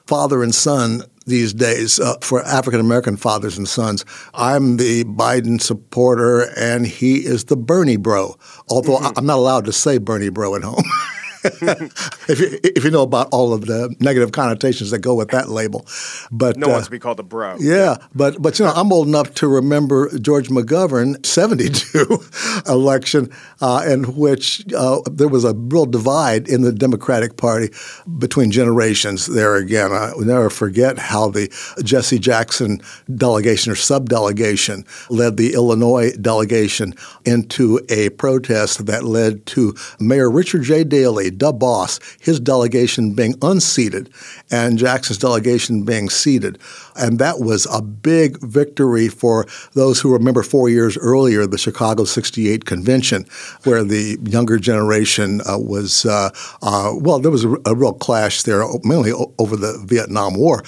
father 0.06 0.42
and 0.42 0.54
son 0.54 1.02
these 1.26 1.52
days 1.54 1.98
uh, 1.98 2.16
for 2.20 2.42
African 2.44 2.80
American 2.80 3.16
fathers 3.16 3.58
and 3.58 3.68
sons. 3.68 4.04
I'm 4.34 4.76
the 4.76 5.04
Biden 5.04 5.60
supporter, 5.60 6.50
and 6.56 6.86
he 6.86 7.24
is 7.24 7.44
the 7.44 7.56
Bernie 7.56 7.96
bro. 7.96 8.36
Although 8.68 8.98
mm-hmm. 8.98 9.18
I'm 9.18 9.26
not 9.26 9.38
allowed 9.38 9.64
to 9.66 9.72
say 9.72 9.98
Bernie 9.98 10.30
bro 10.30 10.54
at 10.54 10.62
home. 10.62 10.84
if, 12.28 12.40
you, 12.40 12.58
if 12.62 12.84
you 12.84 12.90
know 12.90 13.02
about 13.02 13.28
all 13.32 13.52
of 13.52 13.66
the 13.66 13.94
negative 14.00 14.32
connotations 14.32 14.90
that 14.90 15.00
go 15.00 15.14
with 15.14 15.28
that 15.28 15.48
label. 15.48 15.86
But 16.30 16.56
no 16.56 16.68
uh, 16.68 16.70
wants 16.70 16.86
to 16.86 16.90
be 16.90 16.98
called 16.98 17.20
a 17.20 17.22
bro. 17.22 17.56
Yeah, 17.60 17.96
but 18.14 18.40
but 18.40 18.58
you 18.58 18.64
know 18.64 18.72
I'm 18.72 18.92
old 18.92 19.08
enough 19.08 19.34
to 19.34 19.48
remember 19.48 20.16
George 20.18 20.48
McGovern 20.48 21.24
72 21.24 22.22
election 22.72 23.30
uh, 23.60 23.84
in 23.86 24.16
which 24.16 24.64
uh, 24.74 25.00
there 25.10 25.28
was 25.28 25.44
a 25.44 25.54
real 25.54 25.86
divide 25.86 26.48
in 26.48 26.62
the 26.62 26.72
Democratic 26.72 27.36
Party 27.36 27.70
between 28.18 28.50
generations. 28.50 29.26
There 29.26 29.56
again, 29.56 29.92
I 29.92 30.12
will 30.14 30.24
never 30.24 30.50
forget 30.50 30.98
how 30.98 31.28
the 31.28 31.52
Jesse 31.82 32.18
Jackson 32.18 32.80
delegation 33.14 33.72
or 33.72 33.76
sub-delegation 33.76 34.84
led 35.10 35.36
the 35.36 35.54
Illinois 35.54 36.12
delegation 36.12 36.94
into 37.24 37.80
a 37.88 38.10
protest 38.10 38.86
that 38.86 39.04
led 39.04 39.44
to 39.46 39.74
Mayor 40.00 40.30
Richard 40.30 40.62
J. 40.62 40.84
Daley, 40.84 41.30
the 41.38 41.52
boss, 41.52 42.00
his 42.20 42.40
delegation 42.40 43.14
being 43.14 43.34
unseated 43.42 44.10
and 44.50 44.78
Jackson's 44.78 45.18
delegation 45.18 45.84
being 45.84 46.08
seated. 46.08 46.58
And 46.96 47.18
that 47.18 47.40
was 47.40 47.66
a 47.72 47.82
big 47.82 48.40
victory 48.40 49.08
for 49.08 49.46
those 49.72 50.00
who 50.00 50.12
remember 50.12 50.42
four 50.42 50.68
years 50.68 50.96
earlier 50.96 51.46
the 51.46 51.58
Chicago 51.58 52.04
68 52.04 52.64
convention, 52.64 53.26
where 53.64 53.84
the 53.84 54.18
younger 54.24 54.58
generation 54.58 55.40
uh, 55.48 55.58
was, 55.58 56.06
uh, 56.06 56.30
uh, 56.62 56.92
well, 56.94 57.18
there 57.18 57.30
was 57.30 57.44
a, 57.44 57.54
a, 57.66 57.74
real 57.74 57.92
clash 57.92 58.42
there, 58.42 58.64
mainly 58.82 59.12
over 59.38 59.56
the 59.56 59.82
Vietnam 59.86 60.34
War. 60.34 60.62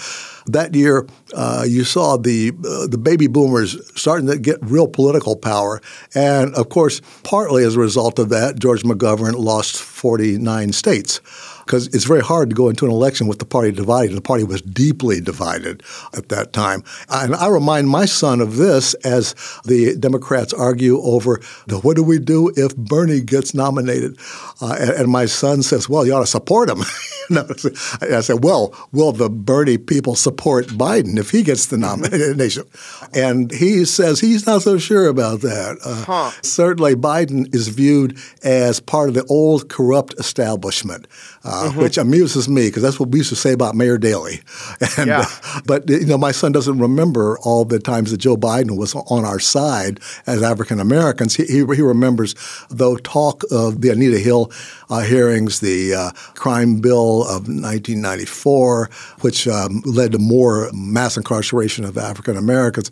That 0.46 0.74
year, 0.74 1.06
uh, 1.34 1.64
you 1.66 1.84
saw 1.84 2.16
the 2.16 2.52
uh, 2.64 2.86
the 2.86 2.98
baby 2.98 3.26
boomers 3.26 3.76
starting 3.98 4.28
to 4.28 4.38
get 4.38 4.58
real 4.62 4.86
political 4.86 5.36
power, 5.36 5.80
and 6.14 6.54
of 6.54 6.68
course, 6.68 7.02
partly 7.24 7.64
as 7.64 7.76
a 7.76 7.80
result 7.80 8.18
of 8.18 8.28
that, 8.28 8.58
George 8.58 8.82
McGovern 8.82 9.34
lost 9.34 9.76
49 9.76 10.72
states 10.72 11.20
because 11.66 11.88
it's 11.88 12.04
very 12.04 12.22
hard 12.22 12.48
to 12.48 12.54
go 12.54 12.68
into 12.68 12.84
an 12.84 12.92
election 12.92 13.26
with 13.26 13.40
the 13.40 13.44
party 13.44 13.72
divided. 13.72 14.16
The 14.16 14.20
party 14.20 14.44
was 14.44 14.62
deeply 14.62 15.20
divided 15.20 15.82
at 16.14 16.28
that 16.28 16.52
time. 16.52 16.84
And 17.08 17.34
I 17.34 17.48
remind 17.48 17.88
my 17.88 18.04
son 18.04 18.40
of 18.40 18.56
this 18.56 18.94
as 18.94 19.34
the 19.64 19.96
Democrats 19.98 20.52
argue 20.52 21.00
over 21.00 21.40
what 21.82 21.96
do 21.96 22.04
we 22.04 22.20
do 22.20 22.52
if 22.56 22.76
Bernie 22.76 23.20
gets 23.20 23.52
nominated? 23.52 24.16
Uh, 24.60 24.76
and, 24.78 24.90
and, 24.90 25.10
my 25.10 25.26
son 25.26 25.62
says, 25.62 25.88
well, 25.88 26.06
you 26.06 26.14
ought 26.14 26.20
to 26.20 26.26
support 26.26 26.70
him. 26.70 26.80
I 27.30 28.20
said, 28.20 28.44
well, 28.44 28.74
will 28.92 29.12
the 29.12 29.28
Bernie 29.28 29.78
people 29.78 30.14
support 30.14 30.66
Biden 30.68 31.18
if 31.18 31.30
he 31.30 31.42
gets 31.42 31.66
the 31.66 31.78
nomination? 31.78 32.64
And 33.12 33.50
he 33.50 33.84
says 33.84 34.20
he's 34.20 34.46
not 34.46 34.62
so 34.62 34.78
sure 34.78 35.08
about 35.08 35.40
that. 35.40 35.78
Uh, 35.84 36.04
huh. 36.04 36.30
Certainly, 36.42 36.96
Biden 36.96 37.52
is 37.54 37.68
viewed 37.68 38.18
as 38.42 38.78
part 38.80 39.08
of 39.08 39.14
the 39.14 39.24
old 39.24 39.68
corrupt 39.68 40.14
establishment 40.18 41.06
uh, 41.44 41.55
mm-hmm. 41.64 41.80
which 41.80 41.98
amuses 41.98 42.48
me 42.48 42.68
because 42.68 42.82
that's 42.82 43.00
what 43.00 43.10
we 43.10 43.18
used 43.18 43.30
to 43.30 43.36
say 43.36 43.52
about 43.52 43.74
Mayor 43.74 43.98
Daley. 43.98 44.40
And, 44.98 45.08
yeah. 45.08 45.26
uh, 45.28 45.60
but 45.66 45.88
you 45.90 46.06
know, 46.06 46.16
my 46.16 46.32
son 46.32 46.52
doesn't 46.52 46.78
remember 46.78 47.38
all 47.40 47.64
the 47.64 47.78
times 47.78 48.10
that 48.12 48.18
Joe 48.18 48.36
Biden 48.36 48.78
was 48.78 48.94
on 48.94 49.24
our 49.24 49.38
side 49.38 50.00
as 50.26 50.42
African 50.42 50.80
Americans. 50.80 51.34
He, 51.34 51.44
he, 51.44 51.58
he, 51.58 51.82
remembers 51.82 52.34
though 52.70 52.96
talk 52.96 53.42
of 53.50 53.80
the 53.80 53.90
Anita 53.90 54.18
Hill 54.18 54.50
uh, 54.88 55.00
hearings, 55.00 55.60
the 55.60 55.94
uh, 55.94 56.10
crime 56.34 56.80
bill 56.80 57.22
of 57.22 57.48
1994, 57.48 58.90
which 59.20 59.48
um, 59.48 59.82
led 59.84 60.12
to 60.12 60.18
more 60.18 60.70
mass 60.72 61.16
incarceration 61.16 61.84
of 61.84 61.98
African 61.98 62.36
Americans. 62.36 62.90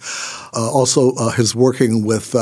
Uh, 0.55 0.71
also, 0.71 1.15
uh, 1.15 1.31
his 1.31 1.55
working 1.55 2.05
with 2.05 2.35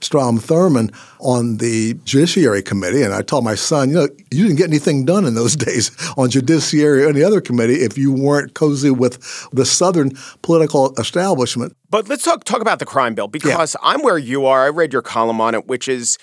Strom 0.00 0.38
Thurmond 0.38 0.94
on 1.20 1.56
the 1.56 1.94
Judiciary 2.04 2.62
Committee, 2.62 3.02
and 3.02 3.14
I 3.14 3.22
told 3.22 3.44
my 3.44 3.54
son, 3.54 3.88
you 3.88 3.94
know, 3.96 4.08
you 4.30 4.44
didn't 4.44 4.58
get 4.58 4.68
anything 4.68 5.04
done 5.04 5.24
in 5.24 5.34
those 5.34 5.56
days 5.67 5.67
on 6.16 6.30
Judiciary 6.30 7.04
or 7.04 7.08
any 7.08 7.22
other 7.22 7.40
committee 7.40 7.76
if 7.76 7.96
you 7.96 8.12
weren't 8.12 8.54
cozy 8.54 8.90
with 8.90 9.18
the 9.52 9.64
Southern 9.64 10.12
political 10.42 10.94
establishment. 10.98 11.76
But 11.90 12.08
let's 12.08 12.24
talk 12.24 12.44
talk 12.44 12.60
about 12.60 12.78
the 12.78 12.86
crime 12.86 13.14
bill 13.14 13.28
because 13.28 13.74
yeah. 13.74 13.90
I'm 13.90 14.02
where 14.02 14.18
you 14.18 14.46
are. 14.46 14.66
I 14.66 14.70
read 14.70 14.92
your 14.92 15.02
column 15.02 15.40
on 15.40 15.54
it, 15.54 15.66
which 15.66 15.88
is 15.88 16.18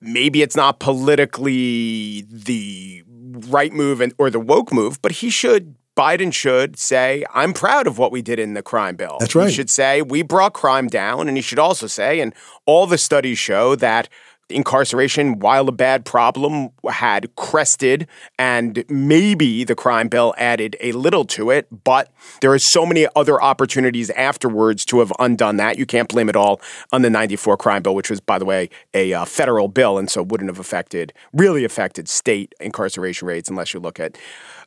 maybe 0.00 0.42
it's 0.42 0.56
not 0.56 0.78
politically 0.78 2.26
the 2.30 3.02
right 3.48 3.72
move 3.72 4.00
and, 4.00 4.14
or 4.18 4.30
the 4.30 4.40
woke 4.40 4.72
move, 4.72 5.00
but 5.02 5.12
he 5.12 5.30
should 5.30 5.76
Biden 5.96 6.30
should 6.30 6.78
say, 6.78 7.24
I'm 7.32 7.54
proud 7.54 7.86
of 7.86 7.96
what 7.96 8.12
we 8.12 8.20
did 8.20 8.38
in 8.38 8.52
the 8.52 8.62
crime 8.62 8.96
bill. 8.96 9.16
That's 9.18 9.34
right. 9.34 9.48
He 9.48 9.54
should 9.54 9.70
say, 9.70 10.02
we 10.02 10.20
brought 10.20 10.52
crime 10.52 10.88
down. 10.88 11.26
And 11.26 11.38
he 11.38 11.42
should 11.42 11.58
also 11.58 11.86
say, 11.86 12.20
and 12.20 12.34
all 12.66 12.86
the 12.86 12.98
studies 12.98 13.38
show 13.38 13.74
that 13.76 14.10
incarceration, 14.48 15.38
while 15.38 15.68
a 15.68 15.72
bad 15.72 16.04
problem, 16.04 16.70
had 16.88 17.34
crested, 17.36 18.06
and 18.38 18.84
maybe 18.88 19.64
the 19.64 19.74
crime 19.74 20.08
bill 20.08 20.34
added 20.38 20.76
a 20.80 20.92
little 20.92 21.24
to 21.24 21.50
it, 21.50 21.66
but 21.84 22.12
there 22.40 22.52
are 22.52 22.58
so 22.58 22.86
many 22.86 23.06
other 23.16 23.42
opportunities 23.42 24.10
afterwards 24.10 24.84
to 24.86 25.00
have 25.00 25.12
undone 25.18 25.56
that. 25.56 25.78
You 25.78 25.86
can't 25.86 26.08
blame 26.08 26.28
it 26.28 26.36
all 26.36 26.60
on 26.92 27.02
the 27.02 27.10
94 27.10 27.56
crime 27.56 27.82
bill, 27.82 27.94
which 27.94 28.10
was, 28.10 28.20
by 28.20 28.38
the 28.38 28.44
way, 28.44 28.70
a 28.94 29.12
uh, 29.12 29.24
federal 29.24 29.68
bill, 29.68 29.98
and 29.98 30.10
so 30.10 30.22
wouldn't 30.22 30.50
have 30.50 30.58
affected, 30.58 31.12
really 31.32 31.64
affected 31.64 32.08
state 32.08 32.54
incarceration 32.60 33.26
rates 33.26 33.50
unless 33.50 33.74
you 33.74 33.80
look 33.80 33.98
at 33.98 34.16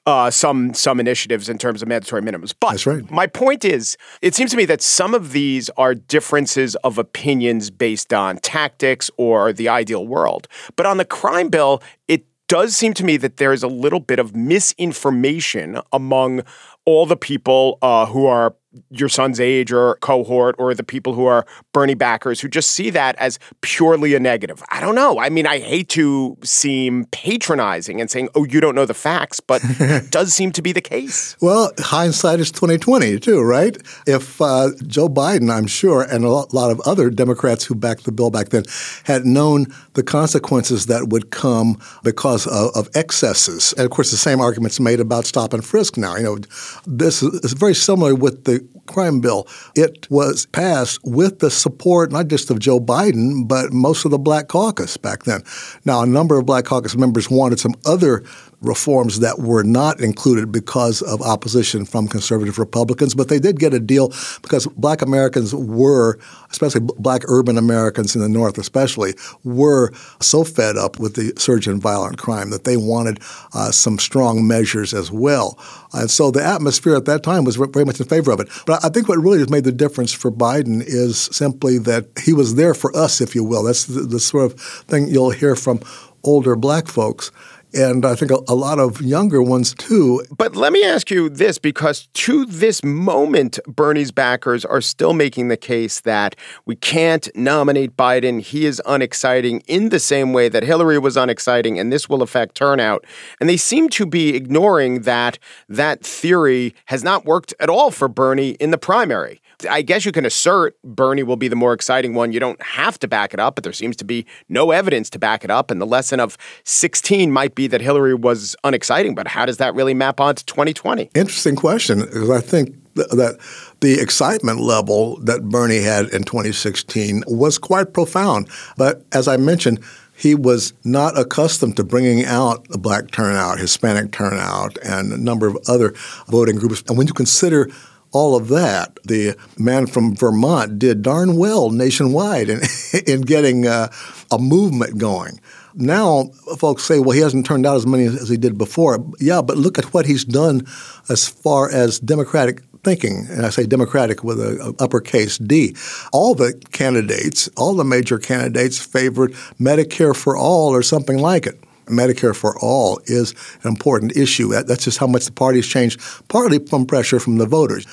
uh, 0.09 0.31
some 0.31 0.73
some 0.73 0.99
initiatives 0.99 1.49
in 1.49 1.57
terms 1.59 1.81
of 1.83 1.87
mandatory 1.87 2.21
minimums. 2.21 2.53
But 2.59 2.71
That's 2.71 2.87
right. 2.87 3.11
my 3.11 3.27
point 3.27 3.63
is, 3.63 3.95
it 4.21 4.33
seems 4.33 4.49
to 4.51 4.57
me 4.57 4.65
that 4.65 4.81
some 4.81 5.13
of 5.13 5.33
these 5.33 5.69
are 5.77 5.93
differences 5.93 6.75
of 6.77 6.97
opinions 6.97 7.69
based 7.69 8.11
on 8.11 8.37
tactics 8.37 9.11
or 9.17 9.53
the 9.53 9.69
ideal 9.69 10.07
world. 10.07 10.47
But 10.75 10.87
on 10.87 10.97
the 10.97 11.05
crime 11.05 11.49
bill, 11.49 11.83
it 12.07 12.25
does 12.47 12.75
seem 12.75 12.95
to 12.95 13.05
me 13.05 13.17
that 13.17 13.37
there 13.37 13.53
is 13.53 13.61
a 13.61 13.67
little 13.67 13.99
bit 13.99 14.17
of 14.17 14.35
misinformation 14.35 15.79
among 15.93 16.41
all 16.85 17.05
the 17.05 17.15
people 17.15 17.77
uh, 17.83 18.07
who 18.07 18.25
are 18.25 18.55
your 18.91 19.09
son's 19.09 19.39
age 19.39 19.71
or 19.71 19.95
cohort 19.95 20.55
or 20.59 20.73
the 20.73 20.83
people 20.83 21.13
who 21.13 21.25
are 21.25 21.45
Bernie 21.73 21.95
backers 21.95 22.39
who 22.39 22.47
just 22.47 22.71
see 22.71 22.89
that 22.91 23.15
as 23.15 23.39
purely 23.61 24.13
a 24.13 24.19
negative. 24.19 24.63
I 24.69 24.79
don't 24.79 24.95
know. 24.95 25.19
I 25.19 25.29
mean, 25.29 25.47
I 25.47 25.59
hate 25.59 25.89
to 25.89 26.37
seem 26.43 27.05
patronizing 27.05 27.99
and 27.99 28.11
saying, 28.11 28.29
"Oh, 28.35 28.43
you 28.43 28.59
don't 28.59 28.75
know 28.75 28.85
the 28.85 28.93
facts," 28.93 29.39
but 29.39 29.61
that 29.79 30.11
does 30.11 30.33
seem 30.33 30.51
to 30.51 30.61
be 30.61 30.71
the 30.71 30.81
case. 30.81 31.35
Well, 31.41 31.71
hindsight 31.79 32.39
is 32.39 32.51
twenty 32.51 32.77
twenty 32.77 33.19
too, 33.19 33.41
right? 33.41 33.75
If 34.05 34.39
uh, 34.41 34.69
Joe 34.85 35.09
Biden, 35.09 35.51
I'm 35.51 35.67
sure, 35.67 36.03
and 36.03 36.23
a 36.23 36.29
lot 36.29 36.71
of 36.71 36.79
other 36.81 37.09
Democrats 37.09 37.65
who 37.65 37.75
backed 37.75 38.05
the 38.05 38.11
bill 38.11 38.29
back 38.29 38.49
then 38.49 38.65
had 39.03 39.25
known 39.25 39.67
the 39.93 40.03
consequences 40.03 40.85
that 40.85 41.09
would 41.09 41.31
come 41.31 41.79
because 42.03 42.45
of, 42.45 42.71
of 42.75 42.89
excesses, 42.95 43.73
and 43.73 43.85
of 43.85 43.91
course, 43.91 44.11
the 44.11 44.17
same 44.17 44.39
arguments 44.39 44.79
made 44.79 44.99
about 44.99 45.25
stop 45.25 45.53
and 45.53 45.65
frisk 45.65 45.97
now. 45.97 46.15
You 46.15 46.23
know, 46.23 46.37
this 46.85 47.23
is 47.23 47.53
very 47.53 47.73
similar 47.73 48.13
with 48.13 48.45
crime 48.87 49.19
bill. 49.19 49.47
It 49.75 50.09
was 50.09 50.45
passed 50.47 50.99
with 51.03 51.39
the 51.39 51.51
support 51.51 52.11
not 52.11 52.27
just 52.27 52.49
of 52.49 52.59
Joe 52.59 52.79
Biden, 52.79 53.47
but 53.47 53.71
most 53.71 54.05
of 54.05 54.11
the 54.11 54.17
Black 54.17 54.47
Caucus 54.47 54.97
back 54.97 55.23
then. 55.23 55.43
Now, 55.85 56.01
a 56.01 56.05
number 56.05 56.37
of 56.37 56.45
Black 56.45 56.65
Caucus 56.65 56.95
members 56.95 57.29
wanted 57.29 57.59
some 57.59 57.75
other 57.85 58.23
reforms 58.61 59.19
that 59.19 59.39
were 59.39 59.63
not 59.63 60.01
included 60.01 60.51
because 60.51 61.01
of 61.01 61.21
opposition 61.21 61.85
from 61.85 62.07
conservative 62.07 62.59
Republicans, 62.59 63.15
but 63.15 63.29
they 63.29 63.39
did 63.39 63.59
get 63.59 63.73
a 63.73 63.79
deal 63.79 64.09
because 64.41 64.67
black 64.67 65.01
Americans 65.01 65.55
were, 65.55 66.19
especially 66.51 66.81
black 66.97 67.21
urban 67.27 67.57
Americans 67.57 68.15
in 68.15 68.21
the 68.21 68.29
North 68.29 68.57
especially, 68.57 69.13
were 69.43 69.91
so 70.19 70.43
fed 70.43 70.75
up 70.77 70.99
with 70.99 71.15
the 71.15 71.33
surge 71.37 71.67
in 71.67 71.79
violent 71.79 72.17
crime 72.17 72.49
that 72.49 72.65
they 72.65 72.75
wanted 72.75 73.19
uh, 73.53 73.71
some 73.71 73.97
strong 73.97 74.45
measures 74.45 74.93
as 74.93 75.11
well. 75.11 75.57
And 75.93 76.11
so 76.11 76.29
the 76.29 76.43
atmosphere 76.43 76.95
at 76.95 77.05
that 77.05 77.23
time 77.23 77.45
was 77.45 77.55
very 77.55 77.85
much 77.85 77.99
in 77.99 78.07
favor 78.07 78.31
of 78.31 78.39
it. 78.39 78.49
But 78.65 78.83
I 78.83 78.89
think 78.89 79.07
what 79.07 79.19
really 79.19 79.39
has 79.39 79.49
made 79.49 79.63
the 79.63 79.71
difference 79.71 80.11
for 80.11 80.31
Biden 80.31 80.83
is 80.85 81.17
simply 81.31 81.77
that 81.79 82.07
he 82.21 82.33
was 82.33 82.55
there 82.55 82.73
for 82.73 82.95
us, 82.95 83.21
if 83.21 83.35
you 83.35 83.43
will. 83.43 83.63
That's 83.63 83.85
the, 83.85 84.01
the 84.01 84.19
sort 84.19 84.51
of 84.51 84.59
thing 84.59 85.07
you'll 85.07 85.31
hear 85.31 85.55
from 85.55 85.79
older 86.23 86.55
black 86.55 86.87
folks 86.87 87.31
and 87.73 88.05
I 88.05 88.15
think 88.15 88.31
a, 88.31 88.39
a, 88.47 88.55
lot 88.55 88.79
of 88.79 89.01
younger 89.01 89.41
ones 89.41 89.73
too. 89.73 90.23
But 90.35 90.55
let 90.55 90.73
me 90.73 90.83
ask 90.83 91.11
you 91.11 91.29
this 91.29 91.57
because 91.57 92.07
to 92.13 92.45
this 92.45 92.83
moment, 92.83 93.59
Bernie's 93.67 94.11
backers 94.11 94.65
are 94.65 94.81
still 94.81 95.13
making 95.13 95.49
the 95.49 95.57
case 95.57 96.01
that 96.01 96.35
we 96.65 96.75
can't 96.75 97.29
nominate 97.35 97.95
Biden. 97.95 98.41
He 98.41 98.65
is 98.65 98.81
unexciting 98.85 99.61
in 99.61 99.89
the 99.89 99.99
same 99.99 100.33
way 100.33 100.49
that 100.49 100.63
Hillary 100.63 100.97
was 100.97 101.15
unexciting, 101.15 101.79
and 101.79 101.91
this 101.91 102.09
will 102.09 102.21
affect 102.21 102.55
turnout. 102.55 103.05
And 103.39 103.47
they 103.47 103.57
seem 103.57 103.89
to 103.89 104.05
be 104.05 104.35
ignoring 104.35 105.01
that 105.01 105.37
that 105.67 106.01
theory 106.01 106.73
has 106.85 107.03
not 107.03 107.25
worked 107.25 107.53
at 107.59 107.69
all 107.69 107.91
for 107.91 108.07
Bernie 108.07 108.51
in 108.51 108.71
the 108.71 108.77
primary. 108.77 109.41
I 109.69 109.81
guess 109.81 110.05
you 110.05 110.11
can 110.11 110.25
assert 110.25 110.77
Bernie 110.83 111.23
will 111.23 111.35
be 111.35 111.47
the 111.47 111.55
more 111.55 111.73
exciting 111.73 112.13
one. 112.13 112.31
You 112.31 112.39
don't 112.39 112.61
have 112.61 112.99
to 112.99 113.07
back 113.07 113.33
it 113.33 113.39
up, 113.39 113.55
but 113.55 113.63
there 113.63 113.73
seems 113.73 113.95
to 113.97 114.05
be 114.05 114.25
no 114.47 114.71
evidence 114.71 115.09
to 115.11 115.19
back 115.19 115.43
it 115.43 115.51
up. 115.51 115.71
And 115.71 115.81
the 115.81 115.85
lesson 115.85 116.19
of 116.19 116.37
16 116.63 117.31
might 117.31 117.55
be 117.55 117.67
that 117.67 117.81
Hillary 117.81 118.13
was 118.13 118.55
unexciting, 118.63 119.15
but 119.15 119.27
how 119.27 119.45
does 119.45 119.57
that 119.57 119.73
really 119.75 119.93
map 119.93 120.19
onto 120.19 120.43
2020? 120.45 121.09
Interesting 121.15 121.55
question, 121.55 122.01
because 122.01 122.29
I 122.29 122.41
think 122.41 122.75
that 122.95 123.37
the 123.79 123.99
excitement 123.99 124.59
level 124.59 125.17
that 125.21 125.43
Bernie 125.49 125.81
had 125.81 126.07
in 126.07 126.23
2016 126.23 127.23
was 127.27 127.57
quite 127.57 127.93
profound. 127.93 128.49
But 128.77 129.05
as 129.11 129.27
I 129.27 129.37
mentioned, 129.37 129.79
he 130.15 130.35
was 130.35 130.73
not 130.83 131.17
accustomed 131.17 131.77
to 131.77 131.83
bringing 131.85 132.25
out 132.25 132.67
the 132.67 132.77
black 132.77 133.11
turnout, 133.11 133.57
Hispanic 133.57 134.11
turnout, 134.11 134.77
and 134.83 135.13
a 135.13 135.17
number 135.17 135.47
of 135.47 135.57
other 135.67 135.93
voting 136.27 136.57
groups. 136.57 136.83
And 136.89 136.97
when 136.97 137.07
you 137.07 137.13
consider 137.13 137.69
all 138.11 138.35
of 138.35 138.47
that, 138.49 138.97
the 139.03 139.37
man 139.57 139.87
from 139.87 140.15
Vermont 140.15 140.79
did 140.79 141.01
darn 141.01 141.37
well 141.37 141.69
nationwide 141.69 142.49
in, 142.49 142.61
in 143.07 143.21
getting 143.21 143.67
uh, 143.67 143.89
a 144.31 144.39
movement 144.39 144.97
going. 144.97 145.39
Now, 145.75 146.31
folks 146.57 146.83
say, 146.83 146.99
well, 146.99 147.11
he 147.11 147.21
hasn't 147.21 147.45
turned 147.45 147.65
out 147.65 147.75
as 147.75 147.85
many 147.85 148.05
as 148.05 148.27
he 148.27 148.37
did 148.37 148.57
before. 148.57 149.05
Yeah, 149.19 149.41
but 149.41 149.57
look 149.57 149.77
at 149.77 149.93
what 149.93 150.05
he's 150.05 150.25
done 150.25 150.65
as 151.07 151.27
far 151.27 151.69
as 151.71 151.99
Democratic 151.99 152.63
thinking, 152.83 153.27
and 153.29 153.45
I 153.45 153.49
say 153.49 153.65
Democratic 153.65 154.23
with 154.23 154.39
a, 154.39 154.73
a, 154.79 154.83
uppercase 154.83 155.37
D. 155.37 155.75
All 156.11 156.33
the 156.33 156.53
candidates, 156.71 157.49
all 157.57 157.75
the 157.75 157.83
major 157.83 158.17
candidates 158.17 158.79
favored 158.79 159.33
Medicare 159.59 160.15
for 160.15 160.35
all 160.37 160.73
or 160.73 160.81
something 160.81 161.17
like 161.17 161.45
it. 161.45 161.61
Medicare 161.89 162.35
for 162.35 162.59
all 162.59 162.99
is 163.05 163.33
an 163.63 163.69
important 163.69 164.15
issue. 164.15 164.49
That's 164.49 164.83
just 164.83 164.97
how 164.97 165.07
much 165.07 165.25
the 165.25 165.31
party 165.31 165.59
has 165.59 165.67
changed, 165.67 165.99
partly 166.27 166.59
from 166.59 166.85
pressure 166.85 167.19
from 167.19 167.37
the 167.37 167.45
voters. 167.45 167.85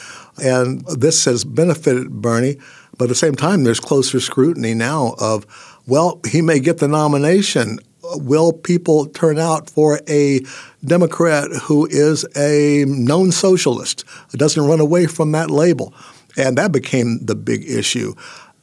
And 0.42 0.86
this 0.86 1.24
has 1.24 1.44
benefited 1.44 2.10
Bernie, 2.10 2.58
but 2.98 3.04
at 3.04 3.08
the 3.08 3.14
same 3.14 3.34
time, 3.34 3.64
there's 3.64 3.80
closer 3.80 4.20
scrutiny 4.20 4.74
now 4.74 5.14
of, 5.18 5.46
well, 5.86 6.20
he 6.28 6.42
may 6.42 6.60
get 6.60 6.78
the 6.78 6.88
nomination 6.88 7.78
will 8.14 8.52
people 8.52 9.06
turn 9.06 9.38
out 9.38 9.68
for 9.68 10.00
a 10.08 10.40
Democrat 10.84 11.50
who 11.62 11.86
is 11.86 12.24
a 12.36 12.84
known 12.86 13.32
socialist, 13.32 14.04
doesn't 14.32 14.64
run 14.64 14.80
away 14.80 15.06
from 15.06 15.32
that 15.32 15.50
label? 15.50 15.92
And 16.36 16.58
that 16.58 16.72
became 16.72 17.18
the 17.24 17.34
big 17.34 17.68
issue. 17.68 18.14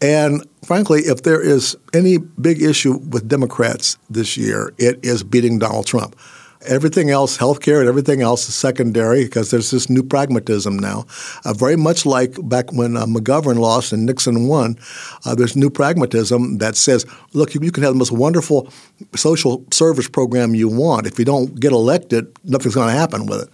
And 0.02 0.46
frankly, 0.66 1.02
if 1.02 1.24
there 1.24 1.42
is 1.42 1.76
any 1.94 2.18
big 2.18 2.62
issue 2.62 2.98
with 2.98 3.28
Democrats 3.28 3.98
this 4.10 4.38
year, 4.38 4.74
it 4.78 5.04
is 5.04 5.24
beating 5.24 5.60
Donald 5.60 5.86
Trump. 5.86 6.16
Everything 6.66 7.10
else, 7.10 7.38
healthcare 7.38 7.82
and 7.82 7.90
everything 7.90 8.22
else 8.22 8.48
is 8.48 8.56
secondary 8.56 9.26
because 9.26 9.52
there's 9.52 9.72
this 9.72 9.90
new 9.90 10.02
pragmatism 10.02 10.80
now. 10.80 11.06
Uh, 11.44 11.54
very 11.54 11.76
much 11.76 12.06
like 12.06 12.36
back 12.48 12.72
when 12.72 12.96
uh, 12.96 13.06
McGovern 13.06 13.60
lost 13.60 13.92
and 13.92 14.06
Nixon 14.06 14.48
won, 14.48 14.78
uh, 15.26 15.36
there's 15.36 15.58
new 15.58 15.70
pragmatism 15.70 16.60
that 16.60 16.78
says, 16.78 17.06
look, 17.34 17.54
you, 17.54 17.60
you, 17.62 17.72
can 17.72 17.84
have 17.84 17.94
the 17.94 18.00
most 18.00 18.14
wonderful 18.14 18.72
social 19.14 19.66
service 19.72 20.08
program 20.08 20.56
you 20.56 20.70
want. 20.70 21.06
If 21.06 21.20
you 21.20 21.26
don't 21.26 21.60
get 21.60 21.74
elected, 21.74 22.32
nothing's 22.46 22.76
going 22.76 22.88
to 22.88 22.98
happen 22.98 23.26
with 23.26 23.42
it. 23.44 23.50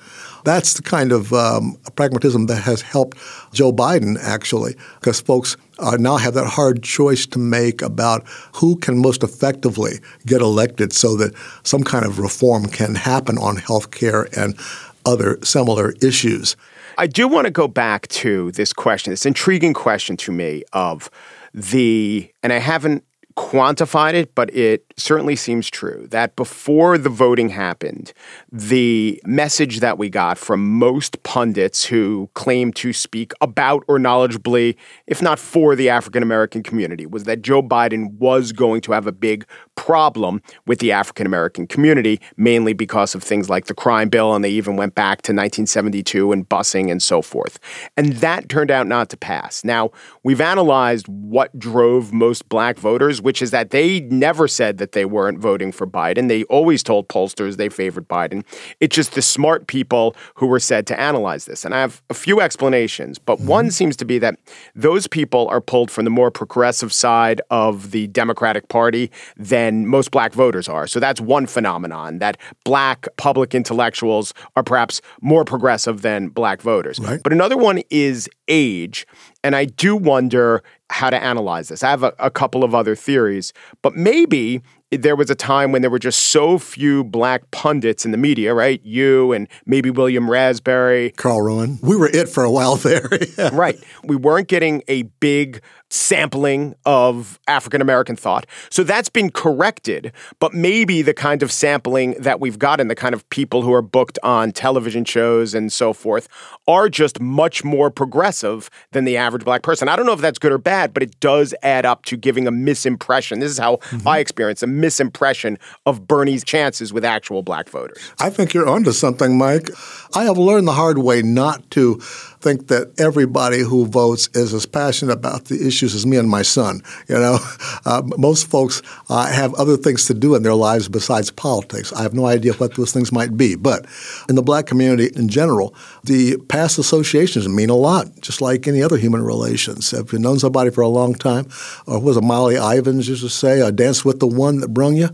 That's 0.46 0.74
the 0.74 0.84
kind 0.84 1.12
of 1.12 1.34
um, 1.34 1.78
pragmatism 1.96 2.46
that 2.46 2.62
has 2.62 2.82
helped 2.82 3.18
Joe 3.54 3.72
Biden, 3.72 4.18
actually, 4.22 4.76
because 5.00 5.20
folks 5.20 5.58
uh, 5.80 5.98
now 6.00 6.18
have 6.18 6.34
that 6.34 6.48
hard 6.48 6.84
choice 6.84 7.26
to 7.28 7.40
make 7.40 7.82
about 7.82 8.28
who 8.56 8.76
can 8.76 9.02
most 9.02 9.24
effectively 9.24 10.00
get 10.26 10.42
elected 10.42 10.94
so 10.94 11.16
that 11.18 11.34
some 11.64 11.84
kind 11.84 12.06
of 12.06 12.20
reform 12.20 12.66
can 12.66 12.96
happen 12.96 13.38
on 13.38 13.56
health 13.58 13.92
care 13.92 14.28
and 14.38 14.58
other 15.06 15.40
similar 15.44 15.94
issues. 16.02 16.56
I 16.98 17.08
do 17.08 17.28
want 17.28 17.46
to 17.46 17.52
go 17.52 17.68
back 17.68 18.08
to 18.10 18.52
this 18.52 18.74
question, 18.74 19.12
this 19.12 19.26
intriguing 19.26 19.74
question 19.74 20.18
to 20.18 20.32
me 20.32 20.64
of 20.74 21.10
the, 21.54 22.30
and 22.44 22.52
I 22.52 22.60
haven't 22.60 23.06
quantified 23.40 24.16
it, 24.16 24.36
but 24.36 24.54
it 24.54 24.86
certainly 24.98 25.36
seems 25.36 25.70
true 25.70 26.06
that 26.12 26.36
before 26.36 26.98
the 26.98 27.08
voting 27.08 27.48
happened, 27.48 28.12
the 28.52 29.20
message 29.26 29.80
that 29.80 29.98
we 29.98 30.10
got 30.10 30.38
from 30.38 30.78
most 30.78 31.24
pundits 31.24 31.86
who 31.86 32.30
claim 32.34 32.74
to 32.74 32.92
speak 32.92 33.32
about 33.40 33.86
or 33.88 33.98
knowledgeably, 33.98 34.76
if 35.08 35.22
not 35.22 35.40
for 35.40 35.74
the 35.74 35.88
African 35.88 36.22
American 36.22 36.62
community, 36.62 37.06
was 37.06 37.24
that 37.24 37.42
Joe 37.42 37.64
Biden 37.64 38.12
was 38.18 38.52
going 38.52 38.82
to 38.82 38.92
have 38.92 39.08
a 39.08 39.14
big 39.14 39.46
problem 39.80 40.42
with 40.66 40.80
the 40.80 40.92
African 40.92 41.26
American 41.26 41.68
community, 41.68 42.20
mainly 42.36 42.74
because 42.74 43.16
of 43.16 43.24
things 43.24 43.50
like 43.50 43.68
the 43.68 43.74
crime 43.74 44.10
bill, 44.10 44.36
and 44.36 44.44
they 44.44 44.50
even 44.50 44.76
went 44.76 44.94
back 44.96 45.22
to 45.24 45.32
1972 45.32 46.32
and 46.32 46.48
busing 46.50 46.92
and 46.92 47.02
so 47.02 47.22
forth. 47.22 47.60
And 47.96 48.14
that 48.18 48.50
turned 48.50 48.72
out 48.72 48.88
not 48.88 49.10
to 49.10 49.18
pass. 49.18 49.64
Now, 49.64 49.92
we've 50.24 50.42
analyzed 50.42 51.08
what 51.08 51.58
drove 51.58 52.12
most 52.12 52.50
black 52.50 52.78
voters 52.78 53.22
which 53.22 53.42
is 53.44 53.52
that 53.52 53.70
they 53.70 54.00
never 54.02 54.48
said 54.48 54.80
that 54.80 54.94
they 54.94 55.06
weren't 55.06 55.38
voting 55.38 55.72
for 55.72 55.86
Biden. 55.86 56.28
They 56.28 56.44
always 56.46 56.82
told 56.82 57.08
pollsters 57.08 57.58
they 57.58 57.70
favored 57.70 58.08
Biden. 58.08 58.44
It's 58.80 58.96
just 58.96 59.14
the 59.14 59.22
smart 59.22 59.68
people 59.68 60.16
who 60.36 60.48
were 60.48 60.60
said 60.60 60.88
to 60.88 61.00
analyze 61.00 61.46
this. 61.46 61.64
And 61.64 61.76
I 61.76 61.82
have 61.82 62.02
a 62.10 62.16
few 62.16 62.42
explanations, 62.42 63.20
but 63.20 63.38
mm-hmm. 63.38 63.48
one 63.48 63.72
seems 63.72 63.96
to 63.98 64.06
be 64.06 64.18
that 64.18 64.40
those 64.74 65.06
people 65.06 65.48
are 65.50 65.62
pulled 65.62 65.92
from 65.92 66.06
the 66.06 66.12
more 66.12 66.32
progressive 66.32 66.92
side 66.92 67.40
of 67.52 67.92
the 67.92 68.08
Democratic 68.08 68.68
Party 68.68 69.12
than 69.38 69.69
most 69.72 70.12
black 70.12 70.34
voters 70.34 70.68
are. 70.68 70.88
So 70.88 71.00
that's 71.00 71.22
one 71.22 71.46
phenomenon 71.46 72.20
that 72.20 72.38
black 72.64 73.08
public 73.18 73.56
intellectuals 73.56 74.34
are 74.56 74.64
perhaps 74.64 75.02
more 75.22 75.46
progressive 75.46 76.02
than 76.02 76.30
black 76.30 76.62
voters. 76.62 77.00
Right. 77.00 77.22
But 77.24 77.34
another 77.34 77.58
one 77.58 77.82
is 77.90 78.30
age. 78.48 79.06
And 79.44 79.56
I 79.56 79.66
do 79.66 79.96
wonder 79.96 80.64
how 80.90 81.10
to 81.10 81.22
analyze 81.22 81.70
this. 81.70 81.84
I 81.84 81.90
have 81.92 82.04
a, 82.04 82.14
a, 82.20 82.32
couple 82.32 82.64
of 82.64 82.74
other 82.74 82.96
theories, 82.96 83.54
but 83.84 83.96
maybe 83.96 84.62
there 84.92 85.16
was 85.16 85.30
a 85.30 85.36
time 85.36 85.72
when 85.72 85.82
there 85.82 85.92
were 85.92 86.00
just 86.00 86.28
so 86.28 86.58
few 86.58 87.04
black 87.04 87.50
pundits 87.52 88.06
in 88.06 88.12
the 88.12 88.18
media, 88.18 88.56
right? 88.56 88.84
You 88.84 89.32
and 89.32 89.48
maybe 89.66 89.92
William 89.92 90.30
Raspberry. 90.30 91.12
Carl 91.12 91.42
Rowan. 91.42 91.78
We 91.84 91.96
were 91.96 92.10
it 92.10 92.28
for 92.28 92.44
a 92.44 92.52
while 92.52 92.76
there. 92.76 93.08
yeah. 93.38 93.52
Right. 93.54 93.78
We 94.04 94.16
weren't 94.16 94.48
getting 94.48 94.82
a 94.88 95.04
big 95.04 95.62
sampling 95.90 96.76
of 96.86 97.40
African 97.48 97.82
American 97.82 98.16
thought. 98.16 98.46
So 98.70 98.84
that's 98.84 99.10
been 99.10 99.32
corrected, 99.32 100.12
but 100.40 100.54
maybe 100.54 101.02
the 101.02 101.14
kind 101.14 101.44
of 101.44 101.52
sampling 101.52 102.14
that 102.20 102.40
we've 102.40 102.60
gotten, 102.60 102.88
the 102.88 102.96
kind 102.96 103.16
of 103.16 103.28
people 103.30 103.62
who 103.62 103.74
are 103.74 103.82
booked 103.82 104.20
on 104.24 104.52
television 104.52 105.06
shows 105.06 105.54
and 105.54 105.72
so 105.72 105.94
forth, 105.94 106.28
are 106.68 106.90
just 106.90 107.20
much 107.20 107.64
more 107.64 107.90
progressive 107.90 108.70
than 108.92 109.06
the 109.06 109.18
average 109.18 109.44
black 109.44 109.64
person. 109.64 109.90
I 109.90 109.96
don't 109.96 110.06
know 110.06 110.14
if 110.14 110.22
that's 110.22 110.40
good 110.40 110.52
or 110.52 110.58
bad, 110.58 110.94
but 110.94 111.04
it 111.04 111.20
does 111.20 111.54
add 111.64 111.86
up 111.86 112.06
to 112.06 112.18
giving 112.18 112.48
a 112.48 112.52
misimpression. 112.52 113.40
This 113.40 113.52
is 113.52 113.58
how 113.58 113.78
mm-hmm. 113.78 114.08
I 114.08 114.20
experience 114.20 114.62
a 114.62 114.68
misimpression 114.68 115.58
of 115.86 116.08
Bernie's 116.08 116.44
chances 116.44 116.94
with 116.94 117.04
actual 117.04 117.42
black 117.42 117.70
voters. 117.70 117.98
I 118.20 118.30
think 118.30 118.54
you're 118.54 118.70
onto 118.70 118.92
something, 118.92 119.38
Mike. 119.38 119.70
I 120.16 120.26
have 120.26 120.38
learned 120.38 120.68
the 120.68 120.74
hard 120.74 121.00
way 121.00 121.22
not 121.22 121.70
to 121.72 122.02
think 122.42 122.68
that 122.68 122.98
everybody 123.00 123.60
who 123.60 123.86
votes 123.86 124.30
is 124.34 124.54
as 124.54 124.66
passionate 124.66 125.12
about 125.12 125.46
the 125.46 125.66
issues 125.66 125.94
as 125.94 126.06
me 126.06 126.18
and 126.18 126.30
my 126.30 126.42
son. 126.42 126.82
You 127.08 127.16
know, 127.16 127.40
uh, 127.86 128.02
most 128.18 128.50
folks 128.50 128.82
uh, 129.10 129.28
have 129.28 129.54
other 129.56 129.78
things 129.78 130.06
to 130.06 130.14
do 130.14 130.36
in 130.36 130.44
their 130.44 130.56
lives 130.56 130.88
besides 130.88 131.32
politics. 131.32 131.92
I 131.94 132.02
have 132.02 132.14
no 132.14 132.26
idea 132.26 132.54
what 132.54 132.76
those 132.76 132.94
things 132.94 133.12
might 133.12 133.36
be, 133.36 133.56
but 133.56 133.86
in 134.30 134.36
the 134.36 134.42
black 134.42 134.66
community 134.66 135.10
in 135.16 135.28
general, 135.28 135.76
the 136.04 136.38
past 136.48 136.80
associations 136.80 137.48
mean 137.48 137.70
a 137.70 137.76
lot, 137.76 138.08
just 138.22 138.42
like 138.42 138.68
any 138.68 138.82
other 138.82 138.98
human 138.98 139.22
relations. 139.22 139.92
If 139.94 140.14
you've 140.14 140.22
known 140.22 140.40
somebody 140.40 140.70
for 140.70 140.82
a 140.82 140.88
long 140.88 141.16
time, 141.16 141.48
or 141.88 142.00
was 142.00 142.18
it 142.18 142.24
Molly 142.24 142.56
Ivins 142.56 143.08
used 143.08 143.24
to 143.24 143.30
say, 143.30 143.62
uh, 143.62 143.72
"Dance 143.72 144.06
with 144.06 144.20
the 144.20 144.28
one 144.28 144.62
that 144.62 144.74
brung 144.74 144.96
you." 144.96 145.10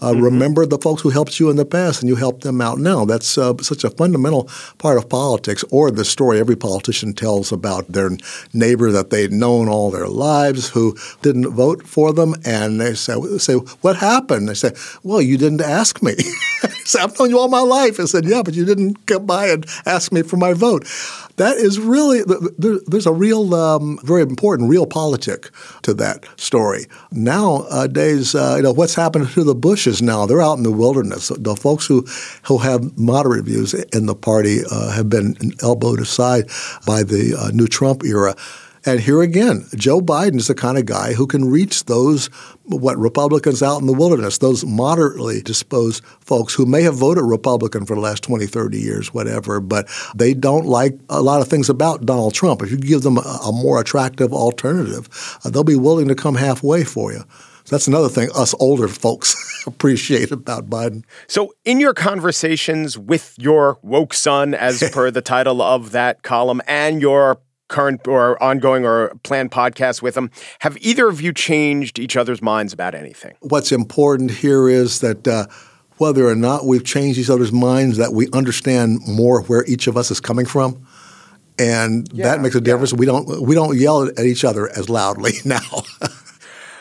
Uh, 0.00 0.12
mm-hmm. 0.12 0.22
Remember 0.22 0.66
the 0.66 0.78
folks 0.78 1.02
who 1.02 1.10
helped 1.10 1.40
you 1.40 1.50
in 1.50 1.56
the 1.56 1.64
past, 1.64 2.00
and 2.00 2.08
you 2.08 2.16
help 2.16 2.42
them 2.42 2.60
out 2.60 2.78
now. 2.78 3.04
That's 3.04 3.36
uh, 3.36 3.56
such 3.58 3.84
a 3.84 3.90
fundamental 3.90 4.48
part 4.78 4.98
of 4.98 5.08
politics, 5.08 5.64
or 5.70 5.90
the 5.90 6.04
story 6.04 6.38
every 6.38 6.56
politician 6.56 7.12
tells 7.12 7.52
about 7.52 7.90
their 7.92 8.10
neighbor 8.52 8.90
that 8.92 9.10
they'd 9.10 9.32
known 9.32 9.68
all 9.68 9.90
their 9.90 10.08
lives 10.08 10.68
who 10.70 10.96
didn't 11.22 11.50
vote 11.50 11.86
for 11.86 12.12
them, 12.12 12.34
and 12.44 12.80
they 12.80 12.94
say, 12.94 13.14
say 13.38 13.54
"What 13.54 13.96
happened?" 13.96 14.48
They 14.48 14.54
say, 14.54 14.72
"Well, 15.02 15.22
you 15.22 15.36
didn't 15.36 15.62
ask 15.62 16.02
me." 16.02 16.14
say, 16.84 17.00
"I've 17.00 17.18
known 17.18 17.30
you 17.30 17.38
all 17.38 17.48
my 17.48 17.60
life." 17.60 18.00
I 18.00 18.04
said, 18.04 18.24
"Yeah, 18.24 18.42
but 18.42 18.54
you 18.54 18.64
didn't 18.64 19.06
come 19.06 19.26
by 19.26 19.48
and 19.48 19.66
ask 19.86 20.12
me 20.12 20.22
for 20.22 20.36
my 20.36 20.52
vote." 20.52 20.86
that 21.38 21.56
is 21.56 21.78
really 21.78 22.22
there's 22.58 23.06
a 23.06 23.12
real, 23.12 23.54
um, 23.54 23.98
very 24.02 24.22
important 24.22 24.70
realpolitik 24.70 25.50
to 25.82 25.94
that 25.94 26.26
story. 26.36 26.86
Nowadays, 27.12 28.34
uh, 28.34 28.54
you 28.56 28.62
know 28.62 28.72
what's 28.72 28.94
happened 28.94 29.28
to 29.30 29.44
the 29.44 29.54
Bushes 29.88 30.02
now? 30.02 30.26
They're 30.26 30.42
out 30.42 30.58
in 30.58 30.64
the 30.64 30.70
wilderness. 30.70 31.32
The 31.34 31.56
folks 31.56 31.86
who 31.86 32.06
who 32.42 32.58
have 32.58 32.98
moderate 32.98 33.46
views 33.46 33.72
in 33.72 34.04
the 34.04 34.14
party 34.14 34.60
uh, 34.70 34.90
have 34.90 35.08
been 35.08 35.34
elbowed 35.62 36.00
aside 36.00 36.50
by 36.86 37.02
the 37.02 37.34
uh, 37.38 37.50
new 37.52 37.66
Trump 37.66 38.04
era. 38.04 38.34
And 38.84 39.00
here 39.00 39.22
again, 39.22 39.66
Joe 39.74 40.00
Biden 40.00 40.36
is 40.36 40.46
the 40.46 40.54
kind 40.54 40.76
of 40.76 40.84
guy 40.84 41.14
who 41.14 41.26
can 41.26 41.50
reach 41.50 41.86
those 41.86 42.26
what 42.64 42.98
Republicans 42.98 43.62
out 43.62 43.80
in 43.80 43.86
the 43.86 43.94
wilderness, 43.94 44.38
those 44.38 44.64
moderately 44.64 45.40
disposed 45.40 46.04
folks 46.20 46.52
who 46.52 46.66
may 46.66 46.82
have 46.82 46.94
voted 46.94 47.24
Republican 47.24 47.86
for 47.86 47.94
the 47.94 48.02
last 48.02 48.22
20, 48.22 48.46
30 48.46 48.78
years, 48.78 49.14
whatever, 49.14 49.58
but 49.58 49.88
they 50.14 50.34
don't 50.34 50.66
like 50.66 50.92
a 51.08 51.22
lot 51.22 51.40
of 51.40 51.48
things 51.48 51.70
about 51.70 52.04
Donald 52.04 52.34
Trump. 52.34 52.62
If 52.62 52.70
you 52.70 52.76
give 52.76 53.02
them 53.02 53.16
a, 53.16 53.40
a 53.46 53.52
more 53.52 53.80
attractive 53.80 54.34
alternative, 54.34 55.08
uh, 55.44 55.50
they'll 55.50 55.64
be 55.64 55.76
willing 55.76 56.08
to 56.08 56.14
come 56.14 56.34
halfway 56.34 56.84
for 56.84 57.10
you. 57.12 57.24
That's 57.68 57.86
another 57.86 58.08
thing 58.08 58.30
us 58.34 58.54
older 58.58 58.88
folks 58.88 59.62
appreciate 59.66 60.30
about 60.30 60.68
Biden. 60.68 61.04
So, 61.26 61.52
in 61.64 61.80
your 61.80 61.94
conversations 61.94 62.98
with 62.98 63.34
your 63.38 63.78
woke 63.82 64.14
son, 64.14 64.54
as 64.54 64.82
per 64.92 65.10
the 65.10 65.22
title 65.22 65.62
of 65.62 65.92
that 65.92 66.22
column, 66.22 66.62
and 66.66 67.00
your 67.00 67.40
current 67.68 68.08
or 68.08 68.42
ongoing 68.42 68.84
or 68.84 69.14
planned 69.22 69.50
podcasts 69.50 70.00
with 70.00 70.16
him. 70.16 70.30
Have 70.60 70.78
either 70.78 71.06
of 71.06 71.20
you 71.20 71.32
changed 71.32 71.98
each 71.98 72.16
other's 72.16 72.40
minds 72.40 72.72
about 72.72 72.94
anything? 72.94 73.36
What's 73.40 73.72
important 73.72 74.30
here 74.30 74.68
is 74.68 75.00
that 75.00 75.28
uh, 75.28 75.46
whether 75.98 76.26
or 76.26 76.34
not 76.34 76.64
we've 76.64 76.84
changed 76.84 77.18
each 77.18 77.30
other's 77.30 77.52
minds, 77.52 77.98
that 77.98 78.12
we 78.12 78.28
understand 78.32 79.00
more 79.06 79.42
where 79.42 79.64
each 79.66 79.86
of 79.86 79.96
us 79.96 80.10
is 80.10 80.20
coming 80.20 80.46
from. 80.46 80.86
And 81.58 82.08
yeah, 82.12 82.24
that 82.24 82.40
makes 82.40 82.54
a 82.54 82.60
difference. 82.60 82.92
Yeah. 82.92 82.98
We 82.98 83.06
don't 83.06 83.42
we 83.42 83.54
don't 83.54 83.76
yell 83.76 84.08
at 84.08 84.20
each 84.20 84.44
other 84.44 84.68
as 84.70 84.88
loudly 84.88 85.32
now. 85.44 85.82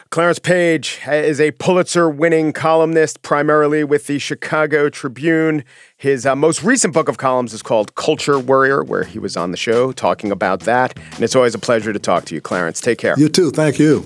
Clarence 0.09 0.39
Page 0.39 1.01
is 1.05 1.41
a 1.41 1.51
Pulitzer 1.51 2.09
winning 2.09 2.53
columnist, 2.53 3.21
primarily 3.23 3.83
with 3.83 4.07
the 4.07 4.19
Chicago 4.19 4.89
Tribune. 4.89 5.65
His 5.97 6.25
uh, 6.25 6.33
most 6.33 6.63
recent 6.63 6.93
book 6.93 7.09
of 7.09 7.17
columns 7.17 7.53
is 7.53 7.61
called 7.61 7.95
Culture 7.95 8.39
Worrier, 8.39 8.83
where 8.83 9.03
he 9.03 9.19
was 9.19 9.35
on 9.35 9.51
the 9.51 9.57
show 9.57 9.91
talking 9.91 10.31
about 10.31 10.61
that. 10.61 10.97
And 11.15 11.23
it's 11.23 11.35
always 11.35 11.53
a 11.55 11.59
pleasure 11.59 11.91
to 11.91 11.99
talk 11.99 12.23
to 12.25 12.35
you, 12.35 12.39
Clarence. 12.39 12.79
Take 12.79 12.99
care. 12.99 13.15
You 13.17 13.27
too. 13.27 13.51
Thank 13.51 13.79
you. 13.79 14.05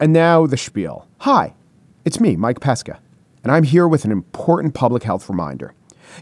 And 0.00 0.12
now 0.12 0.46
the 0.46 0.56
spiel. 0.56 1.06
Hi, 1.18 1.54
it's 2.04 2.18
me, 2.18 2.34
Mike 2.34 2.60
Pesca, 2.60 2.98
and 3.44 3.52
I'm 3.52 3.62
here 3.62 3.86
with 3.86 4.04
an 4.04 4.10
important 4.10 4.74
public 4.74 5.04
health 5.04 5.28
reminder. 5.28 5.72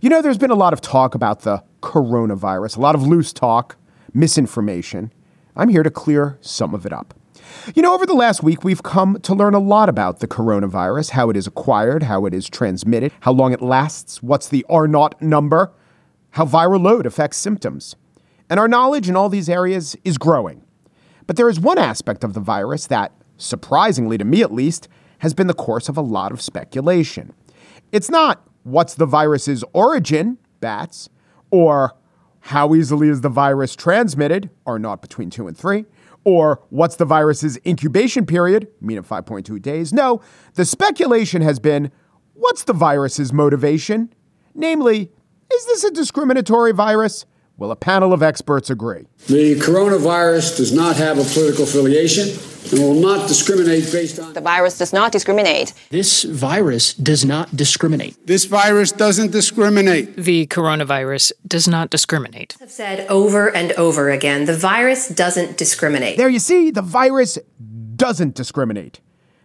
You 0.02 0.10
know, 0.10 0.20
there's 0.20 0.38
been 0.38 0.50
a 0.50 0.56
lot 0.56 0.74
of 0.74 0.82
talk 0.82 1.14
about 1.14 1.40
the 1.40 1.62
coronavirus, 1.82 2.76
a 2.76 2.80
lot 2.80 2.94
of 2.94 3.02
loose 3.02 3.32
talk, 3.32 3.76
misinformation. 4.12 5.10
I'm 5.56 5.68
here 5.68 5.82
to 5.82 5.90
clear 5.90 6.38
some 6.40 6.74
of 6.74 6.84
it 6.84 6.92
up. 6.92 7.14
You 7.74 7.82
know, 7.82 7.94
over 7.94 8.06
the 8.06 8.14
last 8.14 8.42
week, 8.42 8.64
we've 8.64 8.82
come 8.82 9.18
to 9.22 9.34
learn 9.34 9.54
a 9.54 9.58
lot 9.58 9.88
about 9.88 10.20
the 10.20 10.26
coronavirus, 10.26 11.10
how 11.10 11.30
it 11.30 11.36
is 11.36 11.46
acquired, 11.46 12.04
how 12.04 12.26
it 12.26 12.34
is 12.34 12.48
transmitted, 12.48 13.12
how 13.20 13.32
long 13.32 13.52
it 13.52 13.62
lasts, 13.62 14.22
what's 14.22 14.48
the 14.48 14.66
R 14.68 14.88
naught 14.88 15.20
number, 15.22 15.72
how 16.30 16.44
viral 16.44 16.82
load 16.82 17.06
affects 17.06 17.36
symptoms. 17.36 17.94
And 18.50 18.58
our 18.58 18.68
knowledge 18.68 19.08
in 19.08 19.16
all 19.16 19.28
these 19.28 19.48
areas 19.48 19.96
is 20.04 20.18
growing. 20.18 20.62
But 21.26 21.36
there 21.36 21.48
is 21.48 21.60
one 21.60 21.78
aspect 21.78 22.24
of 22.24 22.34
the 22.34 22.40
virus 22.40 22.86
that, 22.88 23.12
surprisingly 23.36 24.18
to 24.18 24.24
me 24.24 24.42
at 24.42 24.52
least, 24.52 24.88
has 25.18 25.32
been 25.32 25.46
the 25.46 25.54
course 25.54 25.88
of 25.88 25.96
a 25.96 26.02
lot 26.02 26.32
of 26.32 26.42
speculation. 26.42 27.32
It's 27.92 28.10
not 28.10 28.46
what's 28.64 28.94
the 28.94 29.06
virus's 29.06 29.64
origin, 29.72 30.38
bats, 30.60 31.08
or 31.50 31.94
how 32.48 32.74
easily 32.74 33.08
is 33.08 33.22
the 33.22 33.30
virus 33.30 33.74
transmitted, 33.74 34.50
R 34.66 34.78
naught 34.78 35.00
between 35.00 35.30
two 35.30 35.48
and 35.48 35.56
three, 35.56 35.86
or 36.24 36.60
what's 36.68 36.96
the 36.96 37.06
virus's 37.06 37.58
incubation 37.64 38.26
period, 38.26 38.68
mean 38.82 38.98
of 38.98 39.08
5.2 39.08 39.62
days. 39.62 39.94
No, 39.94 40.20
the 40.52 40.66
speculation 40.66 41.40
has 41.40 41.58
been 41.58 41.90
what's 42.34 42.64
the 42.64 42.74
virus's 42.74 43.32
motivation? 43.32 44.12
Namely, 44.54 45.10
is 45.50 45.66
this 45.66 45.84
a 45.84 45.90
discriminatory 45.90 46.72
virus? 46.72 47.24
Will 47.56 47.70
a 47.70 47.76
panel 47.76 48.12
of 48.12 48.20
experts 48.20 48.68
agree? 48.68 49.06
The 49.28 49.54
coronavirus 49.60 50.56
does 50.56 50.72
not 50.72 50.96
have 50.96 51.18
a 51.18 51.24
political 51.24 51.62
affiliation 51.62 52.28
and 52.72 52.80
will 52.80 53.00
not 53.00 53.28
discriminate 53.28 53.92
based 53.92 54.18
on. 54.18 54.32
The 54.32 54.40
virus 54.40 54.76
does 54.76 54.92
not 54.92 55.12
discriminate. 55.12 55.72
This 55.90 56.24
virus 56.24 56.94
does 56.94 57.24
not 57.24 57.54
discriminate. 57.54 58.26
This 58.26 58.46
virus 58.46 58.90
doesn't 58.90 59.30
discriminate. 59.30 60.16
The 60.16 60.48
coronavirus 60.48 61.30
does 61.46 61.68
not 61.68 61.90
discriminate. 61.90 62.56
I've 62.60 62.72
said 62.72 63.06
over 63.08 63.54
and 63.54 63.70
over 63.72 64.10
again 64.10 64.46
the 64.46 64.56
virus 64.56 65.08
doesn't 65.08 65.56
discriminate. 65.56 66.16
There 66.16 66.28
you 66.28 66.40
see, 66.40 66.72
the 66.72 66.82
virus 66.82 67.38
doesn't 67.94 68.34
discriminate. 68.34 69.00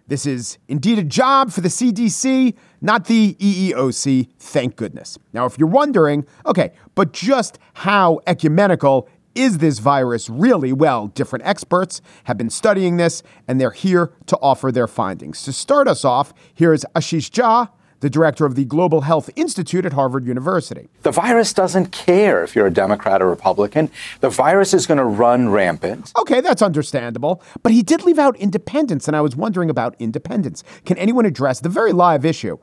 This 0.09 0.25
is 0.25 0.57
indeed 0.67 0.97
a 0.97 1.03
job 1.03 1.51
for 1.51 1.61
the 1.61 1.69
CDC, 1.69 2.55
not 2.81 3.05
the 3.05 3.35
EEOC, 3.35 4.29
thank 4.39 4.75
goodness. 4.75 5.19
Now, 5.33 5.45
if 5.45 5.59
you're 5.59 5.69
wondering, 5.69 6.25
okay, 6.47 6.71
but 6.95 7.13
just 7.13 7.59
how 7.75 8.19
ecumenical 8.25 9.07
is 9.35 9.59
this 9.59 9.77
virus 9.77 10.27
really? 10.27 10.73
Well, 10.73 11.09
different 11.09 11.45
experts 11.45 12.01
have 12.23 12.39
been 12.39 12.49
studying 12.49 12.97
this 12.97 13.21
and 13.47 13.61
they're 13.61 13.69
here 13.69 14.11
to 14.25 14.37
offer 14.41 14.71
their 14.71 14.87
findings. 14.87 15.43
To 15.43 15.53
start 15.53 15.87
us 15.87 16.03
off, 16.03 16.33
here's 16.55 16.83
Ashish 16.95 17.29
Jha, 17.29 17.69
the 17.99 18.09
director 18.09 18.45
of 18.45 18.55
the 18.55 18.65
Global 18.65 19.01
Health 19.01 19.29
Institute 19.35 19.85
at 19.85 19.93
Harvard 19.93 20.25
University. 20.25 20.89
The 21.01 21.11
virus 21.11 21.53
doesn't 21.53 21.91
care 21.91 22.43
if 22.43 22.55
you're 22.55 22.67
a 22.67 22.73
Democrat 22.73 23.21
or 23.21 23.29
Republican. 23.29 23.89
The 24.21 24.29
virus 24.29 24.73
is 24.73 24.87
going 24.87 24.97
to 24.97 25.03
run 25.03 25.49
rampant. 25.49 26.13
Okay, 26.17 26.41
that's 26.41 26.61
understandable. 26.61 27.41
But 27.63 27.71
he 27.71 27.83
did 27.83 28.03
leave 28.03 28.19
out 28.19 28.35
independence, 28.37 29.07
and 29.07 29.15
I 29.15 29.21
was 29.21 29.35
wondering 29.35 29.69
about 29.69 29.95
independence. 29.99 30.63
Can 30.85 30.97
anyone 30.97 31.25
address 31.25 31.59
the 31.59 31.69
very 31.69 31.91
live 31.91 32.25
issue? 32.25 32.57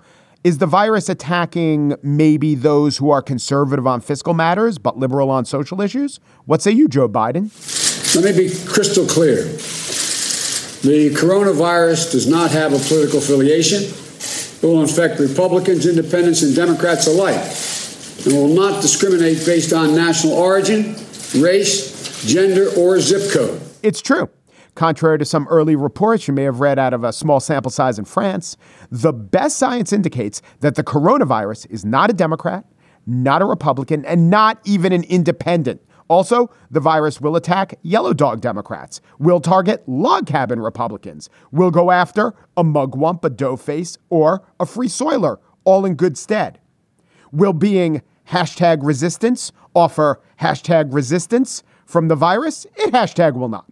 Is 0.44 0.59
the 0.59 0.66
virus 0.66 1.09
attacking 1.09 1.96
maybe 2.03 2.55
those 2.55 2.99
who 2.99 3.11
are 3.11 3.20
conservative 3.20 3.87
on 3.87 4.01
fiscal 4.01 4.33
matters 4.33 4.79
but 4.79 4.96
liberal 4.96 5.29
on 5.29 5.44
social 5.44 5.81
issues? 5.81 6.20
What 6.44 6.62
say 6.62 6.70
you, 6.70 6.87
Joe 6.87 7.09
Biden? 7.09 7.51
Let 8.14 8.37
me 8.37 8.49
be 8.49 8.55
crystal 8.66 9.07
clear. 9.07 9.42
The 10.83 11.11
coronavirus 11.16 12.12
does 12.12 12.29
not 12.29 12.53
have 12.53 12.72
a 12.72 12.79
political 12.79 13.18
affiliation. 13.18 13.92
It 14.62 14.66
will 14.66 14.81
infect 14.81 15.21
Republicans, 15.21 15.87
independents, 15.87 16.42
and 16.42 16.55
Democrats 16.55 17.07
alike 17.07 17.37
and 18.25 18.35
will 18.35 18.49
not 18.49 18.83
discriminate 18.83 19.45
based 19.47 19.73
on 19.73 19.95
national 19.95 20.33
origin, 20.33 20.97
race, 21.38 22.25
gender, 22.27 22.69
or 22.77 22.99
zip 22.99 23.31
code. 23.33 23.61
It's 23.83 24.01
true. 24.01 24.29
Contrary 24.75 25.19
to 25.19 25.25
some 25.25 25.47
early 25.49 25.77
reports 25.77 26.29
you 26.29 26.35
may 26.35 26.42
have 26.42 26.61
read 26.61 26.79
out 26.79 26.92
of 26.92 27.05
a 27.05 27.12
small 27.12 27.40
sample 27.40 27.71
size 27.71 27.99
in 27.99 28.05
France, 28.05 28.57
the 28.90 29.12
best 29.12 29.57
science 29.57 29.92
indicates 29.92 30.42
that 30.61 30.75
the 30.75 30.85
coronavirus 30.85 31.71
is 31.71 31.85
not 31.85 32.11
a 32.11 32.12
Democrat, 32.12 32.64
not 33.07 33.40
a 33.40 33.45
Republican, 33.45 34.05
and 34.05 34.29
not 34.29 34.59
even 34.64 34.92
an 34.92 35.05
independent. 35.05 35.81
Also, 36.09 36.51
the 36.71 36.81
virus 36.81 37.21
will 37.21 37.37
attack 37.37 37.79
yellow 37.83 38.12
dog 38.12 38.40
Democrats, 38.40 39.01
will 39.19 39.40
target 39.40 39.83
log 39.88 40.27
cabin 40.27 40.61
Republicans, 40.61 41.29
will 41.51 41.71
go 41.71 41.90
after 41.90 42.35
a 42.57 42.62
mugwump, 42.62 43.25
a 43.25 43.31
doughface, 43.31 43.99
or 44.09 44.47
a 44.61 44.66
free 44.66 44.88
soiler, 44.88 45.40
all 45.64 45.85
in 45.85 45.95
good 45.95 46.16
stead. 46.16 46.61
Will 47.33 47.53
being 47.53 48.03
hashtag 48.31 48.79
resistance 48.83 49.53
offer 49.75 50.21
hashtag 50.40 50.92
resistance 50.92 51.62
from 51.85 52.09
the 52.09 52.16
virus? 52.16 52.66
It 52.77 52.92
hashtag 52.92 53.35
will 53.35 53.49
not. 53.49 53.66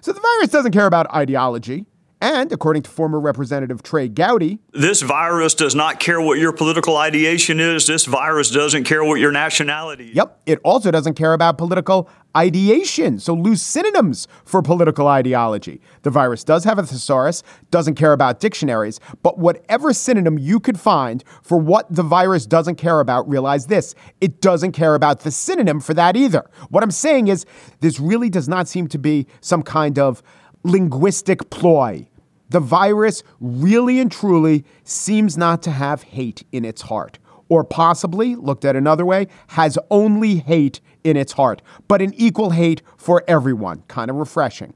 So 0.00 0.12
the 0.12 0.20
virus 0.20 0.50
doesn't 0.50 0.72
care 0.72 0.86
about 0.86 1.12
ideology. 1.14 1.86
And 2.24 2.52
according 2.52 2.84
to 2.84 2.90
former 2.90 3.20
Representative 3.20 3.82
Trey 3.82 4.08
Gowdy, 4.08 4.58
this 4.72 5.02
virus 5.02 5.54
does 5.54 5.74
not 5.74 6.00
care 6.00 6.18
what 6.22 6.38
your 6.38 6.54
political 6.54 6.96
ideation 6.96 7.60
is. 7.60 7.86
This 7.86 8.06
virus 8.06 8.50
doesn't 8.50 8.84
care 8.84 9.04
what 9.04 9.20
your 9.20 9.30
nationality 9.30 10.08
is. 10.08 10.16
Yep. 10.16 10.40
It 10.46 10.58
also 10.64 10.90
doesn't 10.90 11.16
care 11.16 11.34
about 11.34 11.58
political 11.58 12.08
ideation. 12.34 13.18
So 13.18 13.34
lose 13.34 13.60
synonyms 13.60 14.26
for 14.46 14.62
political 14.62 15.06
ideology. 15.06 15.82
The 16.00 16.08
virus 16.08 16.44
does 16.44 16.64
have 16.64 16.78
a 16.78 16.86
thesaurus, 16.86 17.42
doesn't 17.70 17.96
care 17.96 18.14
about 18.14 18.40
dictionaries, 18.40 19.00
but 19.22 19.36
whatever 19.36 19.92
synonym 19.92 20.38
you 20.38 20.60
could 20.60 20.80
find 20.80 21.22
for 21.42 21.58
what 21.58 21.94
the 21.94 22.02
virus 22.02 22.46
doesn't 22.46 22.76
care 22.76 23.00
about, 23.00 23.28
realize 23.28 23.66
this 23.66 23.94
it 24.22 24.40
doesn't 24.40 24.72
care 24.72 24.94
about 24.94 25.20
the 25.20 25.30
synonym 25.30 25.78
for 25.78 25.92
that 25.92 26.16
either. 26.16 26.48
What 26.70 26.82
I'm 26.82 26.90
saying 26.90 27.28
is, 27.28 27.44
this 27.80 28.00
really 28.00 28.30
does 28.30 28.48
not 28.48 28.66
seem 28.66 28.88
to 28.88 28.98
be 28.98 29.26
some 29.42 29.62
kind 29.62 29.98
of 29.98 30.22
linguistic 30.62 31.50
ploy 31.50 32.08
the 32.54 32.60
virus 32.60 33.24
really 33.40 33.98
and 33.98 34.12
truly 34.12 34.64
seems 34.84 35.36
not 35.36 35.60
to 35.60 35.72
have 35.72 36.04
hate 36.04 36.44
in 36.52 36.64
its 36.64 36.82
heart. 36.82 37.18
Or 37.48 37.64
possibly, 37.64 38.36
looked 38.36 38.64
at 38.64 38.76
another 38.76 39.04
way, 39.04 39.26
has 39.48 39.76
only 39.90 40.36
hate 40.36 40.80
in 41.02 41.16
its 41.16 41.32
heart, 41.32 41.62
but 41.88 42.00
an 42.00 42.14
equal 42.14 42.50
hate 42.50 42.80
for 42.96 43.24
everyone. 43.26 43.82
Kind 43.88 44.08
of 44.08 44.16
refreshing. 44.16 44.72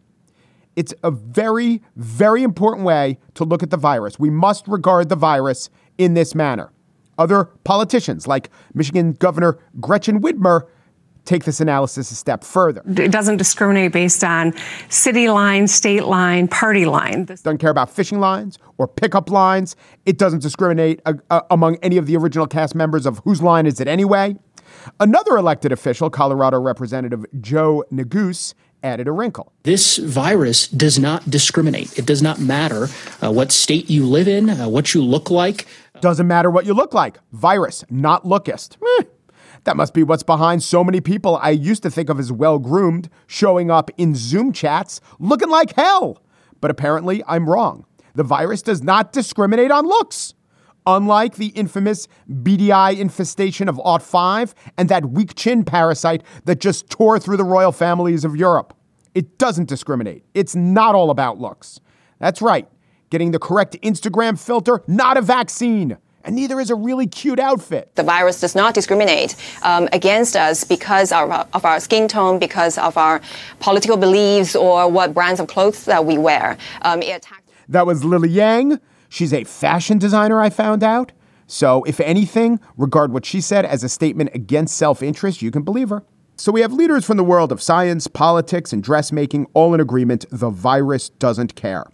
It's 0.74 0.92
a 1.04 1.12
very, 1.12 1.80
very 1.94 2.42
important 2.42 2.84
way 2.84 3.18
to 3.34 3.44
look 3.44 3.62
at 3.62 3.70
the 3.70 3.76
virus. 3.76 4.18
We 4.18 4.28
must 4.28 4.66
regard 4.66 5.08
the 5.08 5.16
virus 5.16 5.70
in 5.98 6.14
this 6.14 6.34
manner. 6.34 6.72
Other 7.16 7.44
politicians, 7.62 8.26
like 8.26 8.50
Michigan 8.74 9.12
Governor 9.12 9.60
Gretchen 9.78 10.20
Whitmer, 10.20 10.62
take 11.28 11.44
this 11.44 11.60
analysis 11.60 12.10
a 12.10 12.14
step 12.14 12.42
further. 12.42 12.82
It 12.86 13.12
doesn't 13.12 13.36
discriminate 13.36 13.92
based 13.92 14.24
on 14.24 14.54
city 14.88 15.28
line, 15.28 15.68
state 15.68 16.04
line, 16.04 16.48
party 16.48 16.86
line. 16.86 17.26
This 17.26 17.42
doesn't 17.42 17.58
care 17.58 17.70
about 17.70 17.90
fishing 17.90 18.18
lines 18.18 18.58
or 18.78 18.88
pickup 18.88 19.30
lines. 19.30 19.76
It 20.06 20.18
doesn't 20.18 20.40
discriminate 20.40 21.00
uh, 21.04 21.14
uh, 21.30 21.42
among 21.50 21.76
any 21.82 21.98
of 21.98 22.06
the 22.06 22.16
original 22.16 22.46
cast 22.46 22.74
members 22.74 23.04
of 23.04 23.18
whose 23.24 23.42
line 23.42 23.66
is 23.66 23.78
it 23.78 23.86
anyway. 23.88 24.36
Another 25.00 25.36
elected 25.36 25.70
official, 25.70 26.08
Colorado 26.08 26.58
Representative 26.60 27.26
Joe 27.40 27.84
Neguse, 27.92 28.54
added 28.82 29.08
a 29.08 29.12
wrinkle. 29.12 29.52
This 29.64 29.98
virus 29.98 30.68
does 30.68 30.98
not 30.98 31.28
discriminate. 31.28 31.98
It 31.98 32.06
does 32.06 32.22
not 32.22 32.40
matter 32.40 32.88
uh, 33.22 33.30
what 33.32 33.52
state 33.52 33.90
you 33.90 34.06
live 34.06 34.28
in, 34.28 34.48
uh, 34.48 34.68
what 34.68 34.94
you 34.94 35.02
look 35.02 35.30
like. 35.30 35.66
Doesn't 36.00 36.28
matter 36.28 36.48
what 36.48 36.64
you 36.64 36.74
look 36.74 36.94
like. 36.94 37.18
Virus, 37.32 37.84
not 37.90 38.24
lookist. 38.24 38.76
Eh. 39.00 39.04
That 39.64 39.76
must 39.76 39.94
be 39.94 40.02
what's 40.02 40.22
behind 40.22 40.62
so 40.62 40.82
many 40.82 41.00
people 41.00 41.36
I 41.36 41.50
used 41.50 41.82
to 41.82 41.90
think 41.90 42.08
of 42.08 42.18
as 42.18 42.32
well 42.32 42.58
groomed 42.58 43.08
showing 43.26 43.70
up 43.70 43.90
in 43.96 44.14
Zoom 44.14 44.52
chats 44.52 45.00
looking 45.18 45.50
like 45.50 45.74
hell. 45.74 46.22
But 46.60 46.70
apparently, 46.70 47.22
I'm 47.26 47.48
wrong. 47.48 47.84
The 48.14 48.24
virus 48.24 48.62
does 48.62 48.82
not 48.82 49.12
discriminate 49.12 49.70
on 49.70 49.86
looks. 49.86 50.34
unlike 50.88 51.36
the 51.36 51.48
infamous 51.48 52.08
BDI 52.30 52.98
infestation 52.98 53.68
of 53.68 53.78
Aught 53.80 54.02
5 54.02 54.54
and 54.78 54.88
that 54.88 55.10
weak 55.10 55.34
chin 55.34 55.62
parasite 55.62 56.22
that 56.46 56.60
just 56.60 56.88
tore 56.88 57.18
through 57.20 57.36
the 57.36 57.44
royal 57.44 57.72
families 57.72 58.24
of 58.24 58.34
Europe. 58.34 58.74
It 59.14 59.38
doesn't 59.38 59.68
discriminate. 59.68 60.24
It's 60.34 60.56
not 60.56 60.94
all 60.94 61.10
about 61.10 61.38
looks. 61.38 61.78
That's 62.18 62.40
right. 62.40 62.66
Getting 63.10 63.32
the 63.32 63.38
correct 63.38 63.76
Instagram 63.82 64.38
filter, 64.38 64.82
not 64.86 65.16
a 65.16 65.22
vaccine 65.22 65.98
and 66.28 66.36
neither 66.36 66.60
is 66.60 66.68
a 66.68 66.74
really 66.74 67.06
cute 67.06 67.38
outfit. 67.38 67.90
The 67.94 68.02
virus 68.02 68.38
does 68.38 68.54
not 68.54 68.74
discriminate 68.74 69.34
um, 69.62 69.88
against 69.94 70.36
us 70.36 70.62
because 70.62 71.10
of, 71.10 71.30
of, 71.30 71.64
our 71.64 71.80
skin 71.80 72.06
tone, 72.06 72.38
because 72.38 72.76
of 72.76 72.98
our 72.98 73.22
political 73.60 73.96
beliefs, 73.96 74.54
or 74.54 74.90
what 74.90 75.14
brands 75.14 75.40
of 75.40 75.48
clothes 75.48 75.86
that 75.86 76.04
we 76.04 76.18
wear. 76.18 76.58
Um, 76.82 77.00
attacks- 77.00 77.50
that 77.70 77.86
was 77.86 78.04
Lily 78.04 78.28
Yang. 78.28 78.78
She's 79.08 79.32
a 79.32 79.44
fashion 79.44 79.96
designer, 79.96 80.38
I 80.38 80.50
found 80.50 80.84
out. 80.84 81.12
So, 81.46 81.82
if 81.84 81.98
anything, 81.98 82.60
regard 82.76 83.10
what 83.10 83.24
she 83.24 83.40
said 83.40 83.64
as 83.64 83.82
a 83.82 83.88
statement 83.88 84.28
against 84.34 84.76
self 84.76 85.02
interest. 85.02 85.40
You 85.40 85.50
can 85.50 85.62
believe 85.62 85.88
her. 85.88 86.02
So, 86.36 86.52
we 86.52 86.60
have 86.60 86.74
leaders 86.74 87.06
from 87.06 87.16
the 87.16 87.24
world 87.24 87.52
of 87.52 87.62
science, 87.62 88.06
politics, 88.06 88.70
and 88.70 88.82
dressmaking 88.82 89.46
all 89.54 89.72
in 89.72 89.80
agreement 89.80 90.26
the 90.30 90.50
virus 90.50 91.08
doesn't 91.08 91.54
care. 91.54 91.86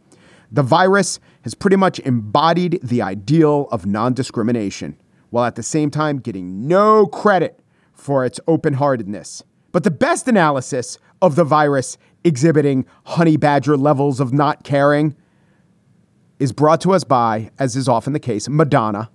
The 0.55 0.63
virus 0.63 1.19
has 1.43 1.53
pretty 1.57 1.75
much 1.75 1.99
embodied 1.99 2.79
the 2.81 3.03
ideal 3.03 3.67
of 3.73 3.87
non 3.87 4.15
discrimination, 4.15 4.97
while 5.31 5.45
at 5.45 5.57
the 5.57 5.65
same 5.65 5.91
time 5.91 6.21
getting 6.21 6.69
no 6.69 7.07
credit 7.07 7.59
for 7.93 8.25
its 8.25 8.39
open 8.47 8.75
heartedness. 8.75 9.43
But 9.73 9.83
the 9.83 9.91
best 9.91 10.29
analysis 10.29 10.97
of 11.21 11.35
the 11.35 11.43
virus 11.43 11.99
exhibiting 12.23 12.87
honey 13.05 13.37
badger 13.37 13.77
levels 13.77 14.21
of 14.21 14.33
not 14.33 14.63
caring 14.63 15.17
is 16.39 16.53
brought 16.53 16.81
to 16.83 16.93
us 16.93 17.03
by, 17.03 17.51
as 17.59 17.75
is 17.75 17.89
often 17.89 18.13
the 18.13 18.21
case, 18.21 18.49
Madonna 18.49 19.11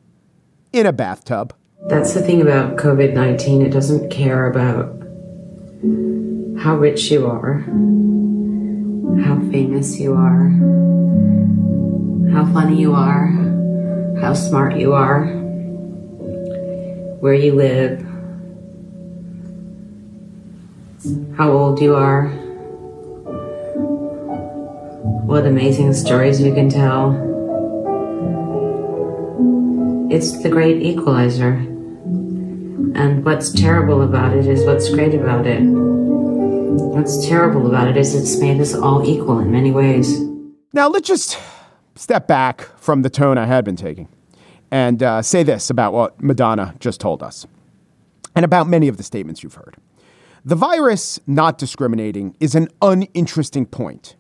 in 0.73 0.86
a 0.86 0.91
bathtub. 0.91 1.54
That's 1.88 2.13
the 2.13 2.21
thing 2.21 2.41
about 2.41 2.75
COVID 2.75 3.13
19. 3.13 3.62
It 3.62 3.69
doesn't 3.69 4.10
care 4.10 4.45
about 4.45 4.88
how 6.62 6.75
rich 6.75 7.10
you 7.10 7.28
are, 7.28 7.63
how 9.24 9.40
famous 9.52 10.00
you 10.00 10.14
are 10.14 10.50
how 12.40 12.46
funny 12.54 12.80
you 12.80 12.94
are, 12.94 13.28
how 14.22 14.34
smart 14.34 14.78
you 14.78 14.94
are, 14.94 15.26
where 17.20 17.34
you 17.34 17.54
live, 17.54 18.00
how 21.36 21.52
old 21.52 21.82
you 21.82 21.96
are, 21.96 22.28
what 25.26 25.46
amazing 25.46 25.94
stories 25.94 26.40
you 26.40 26.54
can 26.54 26.70
tell. 26.70 27.12
It's 30.10 30.42
the 30.42 30.50
great 30.50 30.82
equalizer. 30.82 31.56
And 32.96 33.26
what's 33.26 33.52
terrible 33.52 34.02
about 34.02 34.34
it 34.34 34.48
is 34.48 34.66
what's 34.66 34.90
great 34.90 35.14
about 35.14 35.46
it. 35.46 35.62
What's 36.80 37.28
terrible 37.28 37.68
about 37.68 37.88
it 37.88 37.98
is 37.98 38.15
it's 38.15 38.39
made 38.39 38.60
us 38.62 38.74
all 38.74 39.08
equal 39.08 39.39
in 39.39 39.52
many 39.52 39.72
ways. 39.72 40.20
Now, 40.74 40.88
let's 40.88 41.08
just 41.08 41.38
step 41.96 42.28
back 42.28 42.62
from 42.78 43.02
the 43.02 43.10
tone 43.10 43.38
I 43.38 43.46
had 43.46 43.65
been 43.65 43.76
taking 43.76 44.08
and 44.72 45.04
uh, 45.04 45.22
say 45.22 45.44
this 45.44 45.70
about 45.70 45.94
what 45.94 46.22
Madonna 46.22 46.76
just 46.80 47.02
told 47.02 47.22
us 47.22 47.46
and 48.36 48.46
about 48.46 48.68
many 48.68 48.88
of 48.88 48.98
the 48.98 49.04
statements 49.04 49.44
you've 49.44 49.56
heard. 49.56 49.76
The 50.46 50.56
virus 50.56 51.20
not 51.28 51.58
discriminating 51.58 52.36
is 52.39 52.56
an 52.56 52.70
uninteresting 52.82 53.65
point 53.65 54.15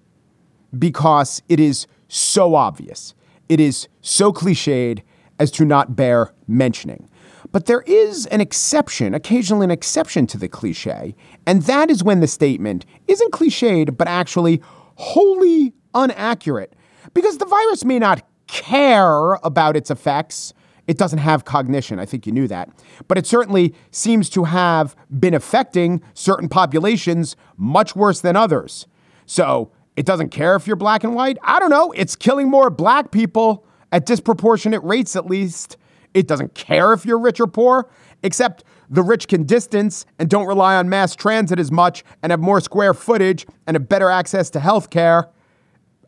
because 0.77 1.41
it 1.47 1.59
is 1.59 1.87
so 2.07 2.55
obvious. 2.55 3.13
It 3.47 3.59
is 3.59 3.87
so 4.01 4.33
cliched 4.33 5.01
as 5.39 5.49
to 5.51 5.65
not 5.65 5.95
bear 5.95 6.33
mentioning. 6.47 7.09
But 7.51 7.65
there 7.65 7.81
is 7.81 8.25
an 8.27 8.41
exception, 8.41 9.13
occasionally 9.13 9.63
an 9.65 9.71
exception 9.71 10.27
to 10.27 10.37
the 10.37 10.47
cliche, 10.47 11.15
and 11.45 11.63
that 11.63 11.89
is 11.89 12.03
when 12.03 12.19
the 12.19 12.27
statement 12.27 12.85
isn't 13.07 13.31
cliched, 13.31 13.97
but 13.97 14.07
actually 14.07 14.61
wholly 14.95 15.73
inaccurate 15.95 16.75
because 17.13 17.37
the 17.37 17.45
virus 17.45 17.83
may 17.83 17.99
not 17.99 18.23
care 18.47 19.33
about 19.43 19.75
its 19.75 19.89
effects. 19.89 20.53
It 20.87 20.97
doesn't 20.97 21.19
have 21.19 21.45
cognition. 21.45 21.99
I 21.99 22.05
think 22.05 22.25
you 22.25 22.31
knew 22.31 22.47
that. 22.47 22.69
But 23.07 23.17
it 23.17 23.27
certainly 23.27 23.75
seems 23.91 24.29
to 24.31 24.43
have 24.45 24.95
been 25.19 25.33
affecting 25.33 26.01
certain 26.13 26.49
populations 26.49 27.35
much 27.57 27.95
worse 27.95 28.21
than 28.21 28.35
others. 28.35 28.87
So 29.25 29.71
it 29.95 30.05
doesn't 30.05 30.29
care 30.29 30.55
if 30.55 30.65
you're 30.65 30.75
black 30.75 31.03
and 31.03 31.13
white. 31.13 31.37
I 31.43 31.59
don't 31.59 31.69
know. 31.69 31.91
It's 31.91 32.15
killing 32.15 32.49
more 32.49 32.69
black 32.69 33.11
people 33.11 33.65
at 33.91 34.05
disproportionate 34.05 34.83
rates, 34.83 35.15
at 35.15 35.27
least. 35.27 35.77
It 36.13 36.27
doesn't 36.27 36.55
care 36.55 36.93
if 36.93 37.05
you're 37.05 37.19
rich 37.19 37.39
or 37.39 37.47
poor, 37.47 37.89
except 38.23 38.63
the 38.89 39.03
rich 39.03 39.27
can 39.27 39.43
distance 39.43 40.05
and 40.17 40.29
don't 40.29 40.47
rely 40.47 40.75
on 40.75 40.89
mass 40.89 41.15
transit 41.15 41.59
as 41.59 41.71
much 41.71 42.03
and 42.23 42.31
have 42.31 42.39
more 42.39 42.59
square 42.59 42.93
footage 42.93 43.45
and 43.67 43.75
have 43.75 43.87
better 43.87 44.09
access 44.09 44.49
to 44.51 44.59
health 44.59 44.89
care 44.89 45.29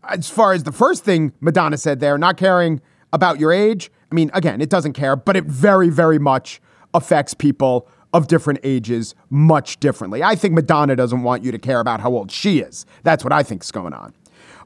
as 0.09 0.29
far 0.29 0.53
as 0.53 0.63
the 0.63 0.71
first 0.71 1.03
thing 1.03 1.33
Madonna 1.39 1.77
said 1.77 1.99
there, 1.99 2.17
not 2.17 2.37
caring 2.37 2.81
about 3.13 3.39
your 3.39 3.51
age, 3.51 3.91
I 4.11 4.15
mean, 4.15 4.31
again, 4.33 4.61
it 4.61 4.69
doesn't 4.69 4.93
care, 4.93 5.15
but 5.15 5.35
it 5.37 5.45
very, 5.45 5.89
very 5.89 6.19
much 6.19 6.61
affects 6.93 7.33
people 7.33 7.87
of 8.13 8.27
different 8.27 8.59
ages 8.63 9.15
much 9.29 9.79
differently. 9.79 10.21
I 10.21 10.35
think 10.35 10.53
Madonna 10.53 10.95
doesn't 10.95 11.23
want 11.23 11.43
you 11.43 11.51
to 11.51 11.59
care 11.59 11.79
about 11.79 12.01
how 12.01 12.11
old 12.11 12.31
she 12.31 12.59
is. 12.59 12.85
That's 13.03 13.23
what 13.23 13.31
I 13.31 13.43
think 13.43 13.63
is 13.63 13.71
going 13.71 13.93
on. 13.93 14.13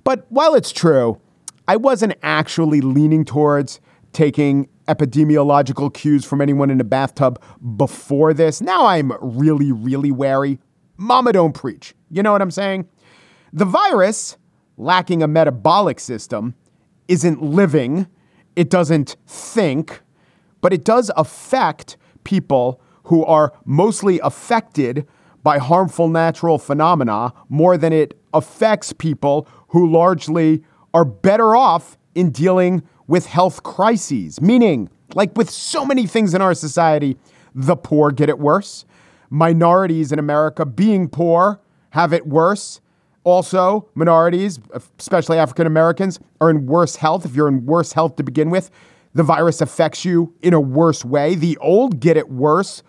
But 0.03 0.25
while 0.29 0.55
it's 0.55 0.71
true, 0.71 1.19
I 1.67 1.77
wasn't 1.77 2.15
actually 2.23 2.81
leaning 2.81 3.25
towards 3.25 3.79
taking 4.13 4.67
epidemiological 4.87 5.93
cues 5.93 6.25
from 6.25 6.41
anyone 6.41 6.69
in 6.69 6.79
a 6.79 6.83
bathtub 6.83 7.41
before 7.75 8.33
this. 8.33 8.61
Now 8.61 8.85
I'm 8.85 9.13
really, 9.21 9.71
really 9.71 10.11
wary. 10.11 10.59
Mama 10.97 11.33
don't 11.33 11.53
preach. 11.53 11.93
You 12.09 12.23
know 12.23 12.31
what 12.31 12.41
I'm 12.41 12.51
saying? 12.51 12.87
The 13.51 13.65
virus 13.65 14.37
lacking 14.77 15.23
a 15.23 15.27
metabolic 15.27 15.99
system, 15.99 16.55
isn't 17.07 17.41
living, 17.41 18.07
it 18.55 18.69
doesn't 18.69 19.15
think, 19.27 20.01
but 20.61 20.73
it 20.73 20.83
does 20.83 21.11
affect 21.15 21.97
people 22.23 22.81
who 23.03 23.23
are 23.25 23.53
mostly 23.65 24.19
affected 24.19 25.07
by 25.43 25.59
harmful 25.59 26.07
natural 26.07 26.57
phenomena 26.57 27.31
more 27.49 27.77
than 27.77 27.93
it 27.93 28.19
affects 28.33 28.91
people 28.91 29.47
who 29.69 29.87
largely 29.87 30.63
are 30.93 31.05
better 31.05 31.55
off 31.55 31.97
in 32.15 32.31
dealing 32.31 32.81
with 33.07 33.25
health 33.25 33.63
crises. 33.63 34.41
Meaning, 34.41 34.89
like 35.13 35.35
with 35.37 35.49
so 35.49 35.85
many 35.85 36.07
things 36.07 36.33
in 36.33 36.41
our 36.41 36.53
society, 36.53 37.17
the 37.53 37.75
poor 37.75 38.11
get 38.11 38.29
it 38.29 38.39
worse. 38.39 38.85
Minorities 39.29 40.11
in 40.11 40.19
America 40.19 40.65
being 40.65 41.07
poor 41.07 41.59
have 41.91 42.13
it 42.13 42.27
worse. 42.27 42.81
Also, 43.23 43.89
minorities, 43.95 44.59
especially 44.99 45.39
African 45.39 45.65
Americans, 45.65 46.19
are 46.39 46.49
in 46.49 46.67
worse 46.67 46.95
health. 46.95 47.25
If 47.25 47.35
you're 47.35 47.47
in 47.47 47.65
worse 47.65 47.93
health 47.93 48.17
to 48.17 48.23
begin 48.23 48.51
with, 48.51 48.69
the 49.13 49.23
virus 49.23 49.61
affects 49.61 50.05
you 50.05 50.33
in 50.41 50.53
a 50.53 50.59
worse 50.59 51.03
way. 51.03 51.33
The 51.33 51.57
old 51.57 51.99
get 51.99 52.17
it 52.17 52.29
worse. 52.29 52.83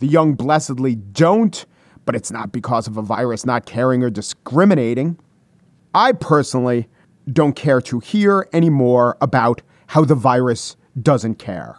The 0.00 0.06
young 0.06 0.34
blessedly 0.34 0.96
don't, 0.96 1.64
but 2.06 2.16
it's 2.16 2.32
not 2.32 2.50
because 2.50 2.88
of 2.88 2.96
a 2.96 3.02
virus 3.02 3.44
not 3.46 3.66
caring 3.66 4.02
or 4.02 4.10
discriminating. 4.10 5.18
I 5.94 6.12
personally 6.12 6.88
don't 7.32 7.54
care 7.54 7.80
to 7.82 8.00
hear 8.00 8.48
anymore 8.52 9.16
about 9.20 9.62
how 9.88 10.04
the 10.04 10.14
virus 10.14 10.76
doesn't 11.00 11.36
care. 11.36 11.78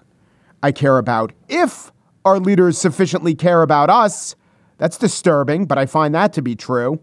I 0.62 0.72
care 0.72 0.98
about 0.98 1.32
if 1.48 1.92
our 2.26 2.40
leaders 2.40 2.78
sufficiently 2.78 3.36
care 3.36 3.62
about 3.62 3.90
us. 3.90 4.36
That's 4.78 4.98
disturbing, 4.98 5.66
but 5.66 5.78
I 5.78 5.86
find 5.86 6.14
that 6.16 6.34
to 6.34 6.42
be 6.42 6.56
true. 6.56 7.02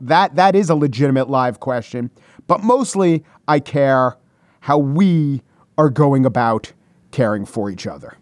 That 0.00 0.34
that 0.34 0.54
is 0.54 0.70
a 0.70 0.74
legitimate 0.74 1.30
live 1.30 1.60
question, 1.60 2.10
but 2.46 2.62
mostly 2.62 3.24
I 3.46 3.60
care 3.60 4.16
how 4.60 4.78
we 4.78 5.42
are 5.78 5.90
going 5.90 6.26
about 6.26 6.72
caring 7.10 7.44
for 7.44 7.70
each 7.70 7.86
other. 7.86 8.16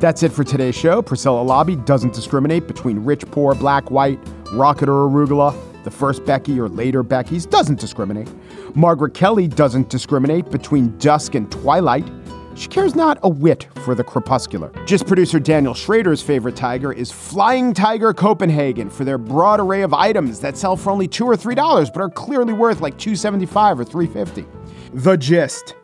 That's 0.00 0.22
it 0.22 0.32
for 0.32 0.44
today's 0.44 0.74
show. 0.74 1.02
Priscilla 1.02 1.44
Alabi 1.44 1.84
doesn't 1.84 2.14
discriminate 2.14 2.66
between 2.66 3.04
rich, 3.04 3.24
poor, 3.30 3.54
black, 3.54 3.90
white, 3.90 4.18
rocket 4.52 4.88
or 4.88 5.06
arugula. 5.06 5.54
The 5.84 5.90
first 5.90 6.24
Becky 6.24 6.58
or 6.58 6.70
later 6.70 7.02
Becky's 7.02 7.44
doesn't 7.44 7.78
discriminate. 7.78 8.30
Margaret 8.74 9.12
Kelly 9.12 9.46
doesn't 9.46 9.90
discriminate 9.90 10.50
between 10.50 10.96
dusk 10.96 11.34
and 11.34 11.52
twilight. 11.52 12.10
She 12.54 12.68
cares 12.68 12.94
not 12.94 13.18
a 13.22 13.28
whit 13.28 13.68
for 13.84 13.94
the 13.94 14.02
crepuscular. 14.02 14.72
Just 14.86 15.06
producer 15.06 15.38
Daniel 15.38 15.74
Schrader's 15.74 16.22
favorite 16.22 16.56
tiger 16.56 16.92
is 16.92 17.12
Flying 17.12 17.74
Tiger 17.74 18.14
Copenhagen 18.14 18.88
for 18.88 19.04
their 19.04 19.18
broad 19.18 19.60
array 19.60 19.82
of 19.82 19.92
items 19.92 20.40
that 20.40 20.56
sell 20.56 20.76
for 20.76 20.90
only 20.90 21.08
two 21.08 21.26
or 21.26 21.36
three 21.36 21.54
dollars, 21.54 21.90
but 21.90 22.00
are 22.00 22.10
clearly 22.10 22.54
worth 22.54 22.80
like 22.80 22.96
two 22.98 23.14
seventy-five 23.14 23.78
or 23.78 23.84
three 23.84 24.06
fifty. 24.06 24.46
The 24.94 25.16
gist. 25.16 25.74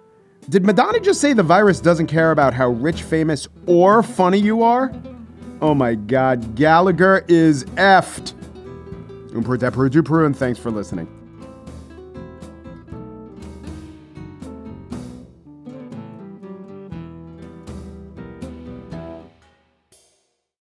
Did 0.49 0.65
Madonna 0.65 1.01
just 1.01 1.21
say 1.21 1.33
the 1.33 1.43
virus 1.43 1.81
doesn't 1.81 2.07
care 2.07 2.31
about 2.31 2.55
how 2.55 2.69
rich, 2.69 3.03
famous, 3.03 3.49
or 3.67 4.01
funny 4.05 4.39
you 4.39 4.63
are? 4.63 4.93
Oh 5.61 5.75
my 5.75 5.97
god, 5.97 6.55
Gallagher 6.55 7.25
is 7.27 7.65
effed. 7.75 8.33
Umper 9.33 10.25
and 10.25 10.37
thanks 10.37 10.59
for 10.59 10.71
listening. 10.71 11.16